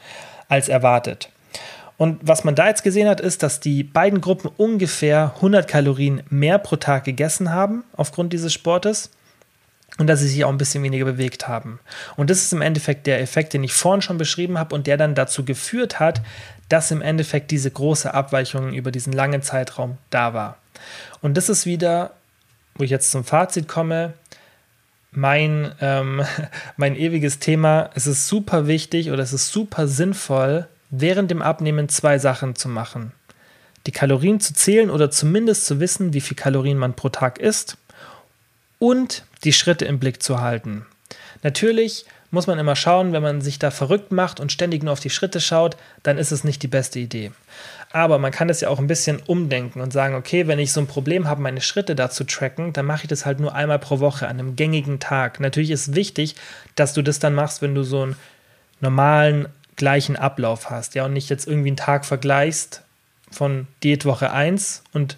[0.49, 1.31] als erwartet.
[1.97, 6.23] Und was man da jetzt gesehen hat, ist, dass die beiden Gruppen ungefähr 100 Kalorien
[6.31, 9.11] mehr pro Tag gegessen haben aufgrund dieses Sportes
[9.99, 11.81] und dass sie sich auch ein bisschen weniger bewegt haben.
[12.17, 14.97] Und das ist im Endeffekt der Effekt, den ich vorhin schon beschrieben habe und der
[14.97, 16.23] dann dazu geführt hat,
[16.69, 20.59] dass im Endeffekt diese große Abweichung über diesen langen Zeitraum da war.
[21.21, 22.13] Und das ist wieder,
[22.77, 24.15] wo ich jetzt zum Fazit komme,
[25.11, 26.23] mein, ähm,
[26.77, 27.91] mein ewiges Thema.
[27.95, 32.69] Es ist super wichtig oder es ist super sinnvoll, während dem Abnehmen zwei Sachen zu
[32.69, 33.13] machen.
[33.87, 37.79] Die Kalorien zu zählen oder zumindest zu wissen, wie viel Kalorien man pro Tag isst
[38.79, 40.87] und die Schritte im Blick zu halten.
[41.43, 45.01] Natürlich muss man immer schauen, wenn man sich da verrückt macht und ständig nur auf
[45.01, 47.33] die Schritte schaut, dann ist es nicht die beste Idee.
[47.91, 50.81] Aber man kann das ja auch ein bisschen umdenken und sagen, okay, wenn ich so
[50.81, 53.79] ein Problem habe, meine Schritte da zu tracken, dann mache ich das halt nur einmal
[53.79, 55.41] pro Woche an einem gängigen Tag.
[55.41, 56.35] Natürlich ist wichtig,
[56.75, 58.17] dass du das dann machst, wenn du so einen
[58.81, 62.83] normalen gleichen Ablauf hast, ja, und nicht jetzt irgendwie einen Tag vergleichst
[63.31, 65.17] von Diätwoche 1 und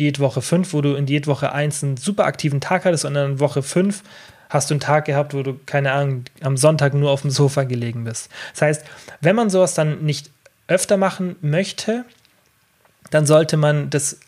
[0.00, 3.62] Diätwoche 5, wo du in Diätwoche 1 einen super aktiven Tag hattest und in Woche
[3.62, 4.02] 5
[4.48, 7.64] hast du einen Tag gehabt, wo du, keine Ahnung, am Sonntag nur auf dem Sofa
[7.64, 8.30] gelegen bist.
[8.52, 8.84] Das heißt,
[9.20, 10.30] wenn man sowas dann nicht
[10.66, 12.04] öfter machen möchte,
[13.10, 14.18] dann sollte man das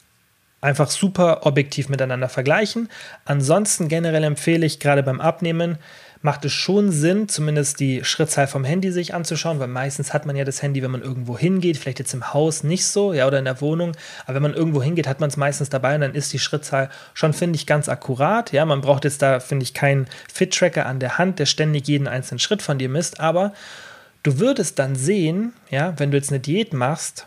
[0.60, 2.88] einfach super objektiv miteinander vergleichen.
[3.24, 5.78] Ansonsten generell empfehle ich gerade beim Abnehmen,
[6.22, 10.36] macht es schon Sinn, zumindest die Schrittzahl vom Handy sich anzuschauen, weil meistens hat man
[10.36, 13.40] ja das Handy, wenn man irgendwo hingeht, vielleicht jetzt im Haus nicht so, ja, oder
[13.40, 13.92] in der Wohnung,
[14.24, 16.90] aber wenn man irgendwo hingeht, hat man es meistens dabei und dann ist die Schrittzahl
[17.12, 21.00] schon, finde ich, ganz akkurat, ja, man braucht jetzt da, finde ich, keinen Fit-Tracker an
[21.00, 23.52] der Hand, der ständig jeden einzelnen Schritt von dir misst, aber
[24.22, 27.26] du würdest dann sehen, ja, wenn du jetzt eine Diät machst,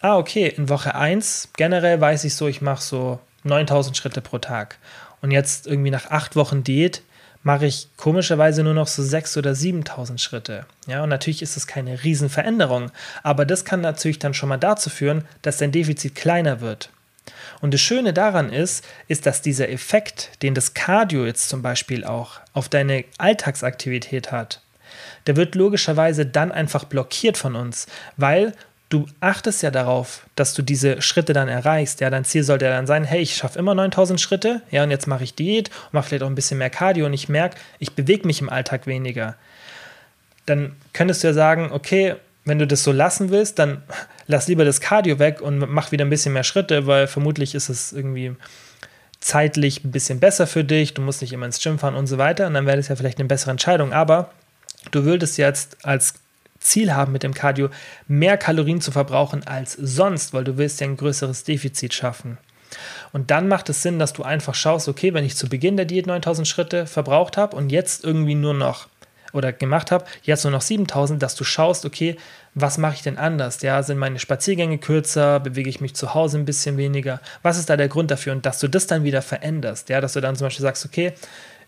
[0.00, 4.38] ah, okay, in Woche 1 generell weiß ich so, ich mache so 9000 Schritte pro
[4.38, 4.78] Tag.
[5.20, 7.02] Und jetzt irgendwie nach acht Wochen Diät
[7.48, 10.66] mache ich komischerweise nur noch so 6.000 oder 7.000 Schritte.
[10.86, 12.90] Ja, und natürlich ist es keine Riesenveränderung,
[13.22, 16.90] aber das kann natürlich dann schon mal dazu führen, dass dein Defizit kleiner wird.
[17.62, 22.04] Und das Schöne daran ist, ist, dass dieser Effekt, den das Cardio jetzt zum Beispiel
[22.04, 24.60] auch auf deine Alltagsaktivität hat,
[25.26, 27.86] der wird logischerweise dann einfach blockiert von uns,
[28.18, 28.52] weil
[28.88, 32.00] du achtest ja darauf, dass du diese Schritte dann erreichst.
[32.00, 34.90] Ja, dein Ziel sollte ja dann sein, hey, ich schaffe immer 9000 Schritte, ja, und
[34.90, 37.56] jetzt mache ich Diät und mache vielleicht auch ein bisschen mehr Cardio und ich merke,
[37.78, 39.34] ich bewege mich im Alltag weniger.
[40.46, 43.82] Dann könntest du ja sagen, okay, wenn du das so lassen willst, dann
[44.26, 47.68] lass lieber das Cardio weg und mach wieder ein bisschen mehr Schritte, weil vermutlich ist
[47.68, 48.34] es irgendwie
[49.20, 52.16] zeitlich ein bisschen besser für dich, du musst nicht immer ins Gym fahren und so
[52.16, 54.30] weiter und dann wäre das ja vielleicht eine bessere Entscheidung, aber
[54.92, 56.14] du würdest jetzt als
[56.60, 57.68] Ziel haben mit dem Cardio,
[58.06, 62.38] mehr Kalorien zu verbrauchen als sonst, weil du willst ja ein größeres Defizit schaffen.
[63.12, 65.86] Und dann macht es Sinn, dass du einfach schaust, okay, wenn ich zu Beginn der
[65.86, 68.88] Diät 9000 Schritte verbraucht habe und jetzt irgendwie nur noch
[69.32, 72.16] oder gemacht habe, jetzt nur noch 7000, dass du schaust, okay,
[72.54, 73.60] was mache ich denn anders?
[73.62, 77.20] Ja, sind meine Spaziergänge kürzer, bewege ich mich zu Hause ein bisschen weniger?
[77.42, 78.32] Was ist da der Grund dafür?
[78.32, 81.12] Und dass du das dann wieder veränderst, ja, dass du dann zum Beispiel sagst, okay,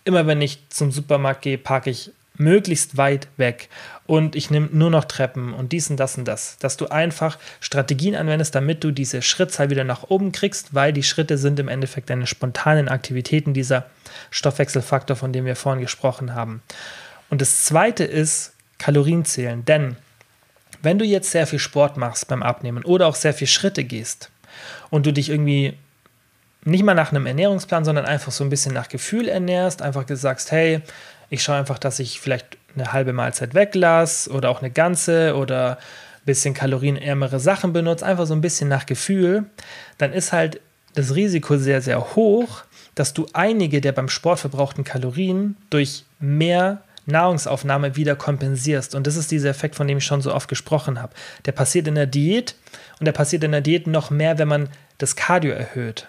[0.05, 3.69] immer wenn ich zum Supermarkt gehe, parke ich möglichst weit weg.
[4.07, 7.39] Und ich nehme nur noch Treppen und dies und das und das, dass du einfach
[7.61, 11.69] Strategien anwendest, damit du diese Schrittzahl wieder nach oben kriegst, weil die Schritte sind im
[11.69, 13.87] Endeffekt deine spontanen Aktivitäten, dieser
[14.31, 16.63] Stoffwechselfaktor, von dem wir vorhin gesprochen haben.
[17.29, 19.97] Und das zweite ist Kalorienzählen, denn
[20.83, 24.31] wenn du jetzt sehr viel Sport machst beim Abnehmen oder auch sehr viel Schritte gehst
[24.89, 25.75] und du dich irgendwie
[26.65, 30.51] nicht mal nach einem Ernährungsplan, sondern einfach so ein bisschen nach Gefühl ernährst, einfach gesagt,
[30.51, 30.83] hey,
[31.31, 35.79] ich schaue einfach, dass ich vielleicht eine halbe Mahlzeit weglasse oder auch eine ganze oder
[35.79, 39.45] ein bisschen kalorienärmere Sachen benutze, einfach so ein bisschen nach Gefühl,
[39.99, 40.61] dann ist halt
[40.95, 42.63] das Risiko sehr, sehr hoch,
[42.95, 48.95] dass du einige der beim Sport verbrauchten Kalorien durch mehr Nahrungsaufnahme wieder kompensierst.
[48.95, 51.13] Und das ist dieser Effekt, von dem ich schon so oft gesprochen habe.
[51.47, 52.57] Der passiert in der Diät
[52.99, 56.09] und der passiert in der Diät noch mehr, wenn man das Cardio erhöht.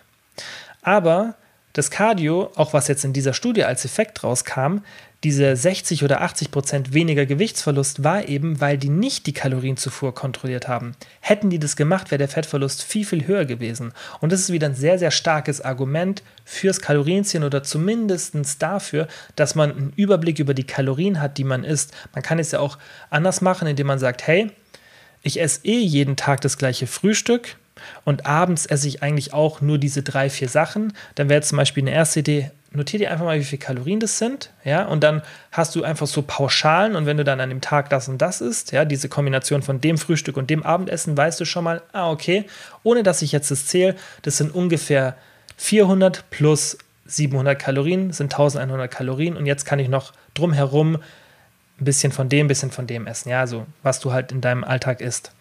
[0.82, 1.36] Aber
[1.74, 4.80] das Cardio, auch was jetzt in dieser Studie als Effekt rauskam,
[5.24, 10.68] diese 60 oder 80 Prozent weniger Gewichtsverlust war eben, weil die nicht die Kalorienzufuhr kontrolliert
[10.68, 10.94] haben.
[11.20, 13.94] Hätten die das gemacht, wäre der Fettverlust viel, viel höher gewesen.
[14.20, 19.54] Und das ist wieder ein sehr, sehr starkes Argument fürs Kalorienziehen oder zumindest dafür, dass
[19.54, 21.94] man einen Überblick über die Kalorien hat, die man isst.
[22.14, 22.80] Man kann es ja auch
[23.12, 24.50] anders machen, indem man sagt, hey,
[25.22, 27.58] ich esse eh jeden Tag das gleiche Frühstück,
[28.06, 30.94] und abends esse ich eigentlich auch nur diese drei, vier Sachen.
[31.16, 34.18] Dann wäre zum Beispiel eine erste Idee, notiere dir einfach mal, wie viele Kalorien das
[34.18, 37.62] sind, ja, und dann hast du einfach so Pauschalen und wenn du dann an dem
[37.62, 41.40] Tag das und das isst, ja, diese Kombination von dem Frühstück und dem Abendessen, weißt
[41.40, 42.46] du schon mal, ah, okay,
[42.84, 45.16] ohne dass ich jetzt das zähle, das sind ungefähr
[45.58, 52.14] 400 plus 700 Kalorien, sind 1100 Kalorien und jetzt kann ich noch drumherum ein bisschen
[52.14, 55.02] von dem, ein bisschen von dem essen, ja, so, was du halt in deinem Alltag
[55.02, 55.34] isst.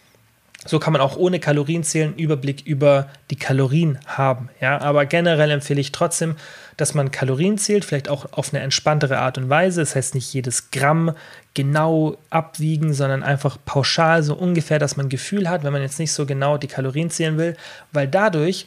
[0.66, 4.50] So kann man auch ohne Kalorienzählen Überblick über die Kalorien haben.
[4.60, 6.36] Ja, aber generell empfehle ich trotzdem,
[6.76, 9.80] dass man Kalorien zählt, vielleicht auch auf eine entspanntere Art und Weise.
[9.80, 11.14] Das heißt nicht jedes Gramm
[11.54, 15.98] genau abwiegen, sondern einfach pauschal so ungefähr, dass man ein Gefühl hat, wenn man jetzt
[15.98, 17.56] nicht so genau die Kalorien zählen will,
[17.92, 18.66] weil dadurch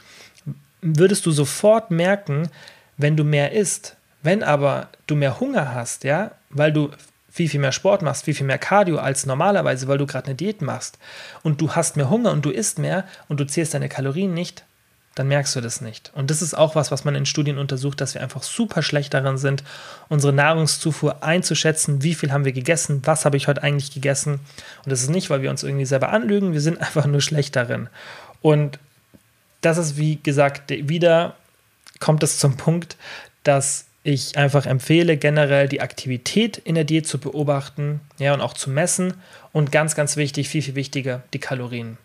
[0.81, 2.49] würdest du sofort merken,
[2.97, 3.95] wenn du mehr isst.
[4.23, 6.89] Wenn aber du mehr Hunger hast, ja, weil du
[7.33, 10.35] viel, viel mehr Sport machst, viel, viel mehr Cardio als normalerweise, weil du gerade eine
[10.35, 10.99] Diät machst
[11.41, 14.63] und du hast mehr Hunger und du isst mehr und du zählst deine Kalorien nicht,
[15.15, 16.11] dann merkst du das nicht.
[16.13, 19.15] Und das ist auch was, was man in Studien untersucht, dass wir einfach super schlecht
[19.15, 19.63] daran sind,
[20.09, 24.33] unsere Nahrungszufuhr einzuschätzen, wie viel haben wir gegessen, was habe ich heute eigentlich gegessen.
[24.85, 27.55] Und das ist nicht, weil wir uns irgendwie selber anlügen, wir sind einfach nur schlecht
[27.55, 27.89] darin.
[28.43, 28.77] Und
[29.61, 31.35] das ist, wie gesagt, wieder
[31.99, 32.95] kommt es zum Punkt,
[33.43, 38.53] dass ich einfach empfehle, generell die Aktivität in der Diät zu beobachten, ja, und auch
[38.53, 39.13] zu messen.
[39.53, 41.97] Und ganz, ganz wichtig, viel, viel wichtiger, die Kalorien.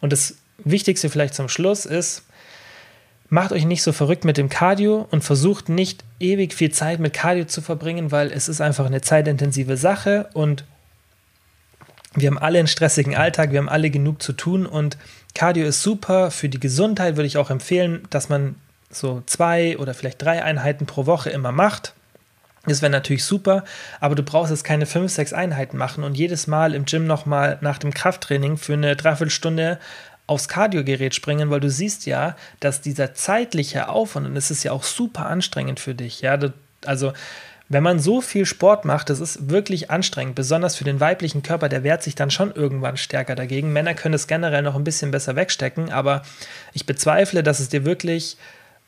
[0.00, 2.24] Und das Wichtigste vielleicht zum Schluss ist,
[3.30, 7.14] macht euch nicht so verrückt mit dem Cardio und versucht nicht ewig viel Zeit mit
[7.14, 10.64] Cardio zu verbringen, weil es ist einfach eine zeitintensive Sache und
[12.14, 14.98] wir haben alle einen stressigen Alltag, wir haben alle genug zu tun und
[15.34, 18.54] Cardio ist super für die Gesundheit, würde ich auch empfehlen, dass man
[18.96, 21.94] so zwei oder vielleicht drei Einheiten pro Woche immer macht.
[22.66, 23.64] Das wäre natürlich super,
[24.00, 27.58] aber du brauchst jetzt keine fünf, sechs Einheiten machen und jedes Mal im Gym nochmal
[27.60, 29.78] nach dem Krafttraining für eine Dreiviertelstunde
[30.26, 34.72] aufs Kardiogerät springen, weil du siehst ja, dass dieser zeitliche Aufwand, und es ist ja
[34.72, 36.38] auch super anstrengend für dich, ja,
[36.86, 37.12] also
[37.68, 41.68] wenn man so viel Sport macht, das ist wirklich anstrengend, besonders für den weiblichen Körper,
[41.68, 43.72] der wehrt sich dann schon irgendwann stärker dagegen.
[43.72, 46.22] Männer können es generell noch ein bisschen besser wegstecken, aber
[46.74, 48.36] ich bezweifle, dass es dir wirklich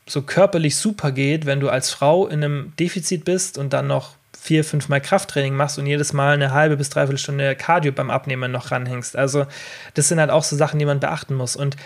[0.06, 4.14] so körperlich super geht, wenn du als Frau in einem Defizit bist und dann noch
[4.40, 8.10] vier, fünf Mal Krafttraining machst und jedes Mal eine halbe bis dreiviertel Stunde Cardio beim
[8.10, 9.16] Abnehmen noch ranhängst.
[9.16, 9.46] Also
[9.94, 11.56] das sind halt auch so Sachen, die man beachten muss.
[11.56, 11.76] Und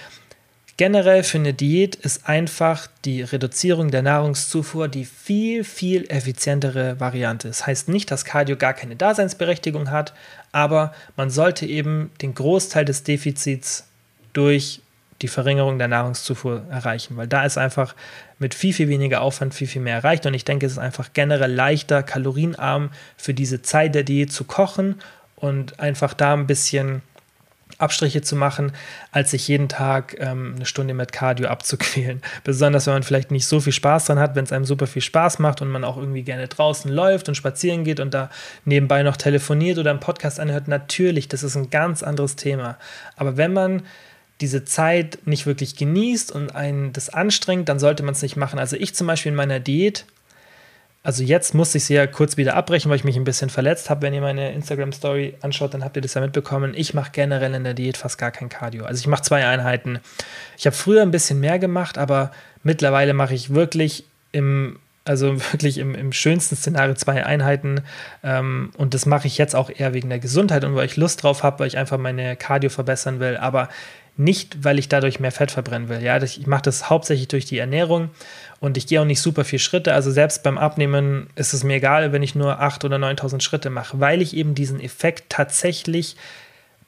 [0.81, 7.49] Generell für eine Diät ist einfach die Reduzierung der Nahrungszufuhr die viel, viel effizientere Variante.
[7.49, 10.15] Das heißt nicht, dass Cardio gar keine Daseinsberechtigung hat,
[10.53, 13.89] aber man sollte eben den Großteil des Defizits
[14.33, 14.81] durch
[15.23, 17.95] die Verringerung der Nahrungszufuhr erreichen, weil da ist einfach
[18.39, 20.25] mit viel, viel weniger Aufwand viel, viel mehr erreicht.
[20.27, 24.45] Und ich denke, es ist einfach generell leichter, kalorienarm für diese Zeit der Diät zu
[24.45, 24.97] kochen
[25.37, 27.03] und einfach da ein bisschen
[27.79, 28.73] Abstriche zu machen,
[29.11, 32.21] als sich jeden Tag ähm, eine Stunde mit Cardio abzuquälen.
[32.45, 35.03] Besonders wenn man vielleicht nicht so viel Spaß dran hat, wenn es einem super viel
[35.03, 38.31] Spaß macht und man auch irgendwie gerne draußen läuft und spazieren geht und da
[38.65, 40.69] nebenbei noch telefoniert oder einen Podcast anhört.
[40.69, 42.77] Natürlich, das ist ein ganz anderes Thema.
[43.17, 43.83] Aber wenn man
[44.41, 48.59] diese Zeit nicht wirklich genießt und einen das anstrengt, dann sollte man es nicht machen.
[48.59, 50.05] Also ich zum Beispiel in meiner Diät
[51.03, 53.89] also jetzt musste ich sie ja kurz wieder abbrechen, weil ich mich ein bisschen verletzt
[53.89, 54.03] habe.
[54.03, 56.75] Wenn ihr meine Instagram-Story anschaut, dann habt ihr das ja mitbekommen.
[56.77, 58.85] Ich mache generell in der Diät fast gar kein Cardio.
[58.85, 60.01] Also ich mache zwei Einheiten.
[60.59, 62.33] Ich habe früher ein bisschen mehr gemacht, aber
[62.63, 67.81] mittlerweile mache ich wirklich im, also wirklich im, im schönsten Szenario zwei Einheiten.
[68.23, 71.23] Ähm, und das mache ich jetzt auch eher wegen der Gesundheit und weil ich Lust
[71.23, 73.39] drauf habe, weil ich einfach meine Cardio verbessern will.
[73.39, 73.71] Aber
[74.21, 76.03] nicht, weil ich dadurch mehr Fett verbrennen will.
[76.03, 78.11] Ja, ich mache das hauptsächlich durch die Ernährung
[78.61, 79.95] und ich gehe auch nicht super viel Schritte.
[79.95, 83.71] Also selbst beim Abnehmen ist es mir egal, wenn ich nur 8.000 oder 9.000 Schritte
[83.71, 86.17] mache, weil ich eben diesen Effekt tatsächlich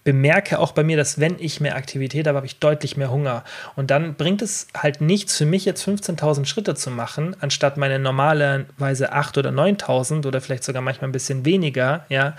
[0.05, 3.45] bemerke auch bei mir, dass wenn ich mehr Aktivität habe, habe ich deutlich mehr Hunger.
[3.77, 7.99] Und dann bringt es halt nichts für mich jetzt 15.000 Schritte zu machen, anstatt meine
[7.99, 12.35] normalerweise 8.000 oder 9.000 oder vielleicht sogar manchmal ein bisschen weniger, ja,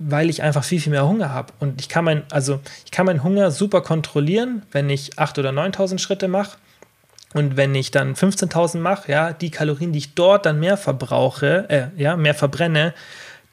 [0.00, 1.52] weil ich einfach viel, viel mehr Hunger habe.
[1.60, 5.50] Und ich kann, mein, also ich kann meinen Hunger super kontrollieren, wenn ich 8.000 oder
[5.50, 6.56] 9.000 Schritte mache.
[7.34, 11.68] Und wenn ich dann 15.000 mache, ja, die Kalorien, die ich dort dann mehr verbrauche,
[11.68, 12.94] äh, ja, mehr verbrenne,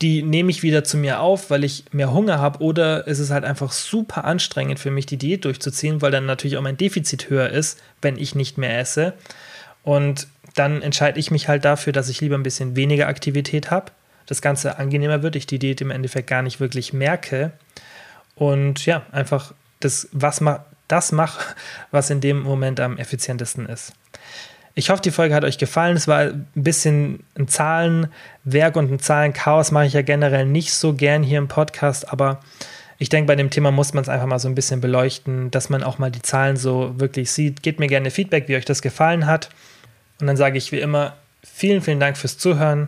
[0.01, 2.63] die nehme ich wieder zu mir auf, weil ich mehr Hunger habe.
[2.63, 6.57] Oder es ist halt einfach super anstrengend für mich, die Diät durchzuziehen, weil dann natürlich
[6.57, 9.13] auch mein Defizit höher ist, wenn ich nicht mehr esse.
[9.83, 13.91] Und dann entscheide ich mich halt dafür, dass ich lieber ein bisschen weniger Aktivität habe,
[14.27, 17.51] das Ganze angenehmer wird, ich die Diät im Endeffekt gar nicht wirklich merke.
[18.35, 21.55] Und ja, einfach das, was ma das mache,
[21.91, 23.93] was in dem Moment am effizientesten ist.
[24.75, 25.97] Ich hoffe, die Folge hat euch gefallen.
[25.97, 30.93] Es war ein bisschen ein Zahlenwerk und ein Zahlenchaos mache ich ja generell nicht so
[30.93, 32.41] gern hier im Podcast, aber
[32.99, 35.69] ich denke, bei dem Thema muss man es einfach mal so ein bisschen beleuchten, dass
[35.69, 37.61] man auch mal die Zahlen so wirklich sieht.
[37.63, 39.49] Gebt mir gerne Feedback, wie euch das gefallen hat.
[40.19, 42.87] Und dann sage ich wie immer vielen, vielen Dank fürs Zuhören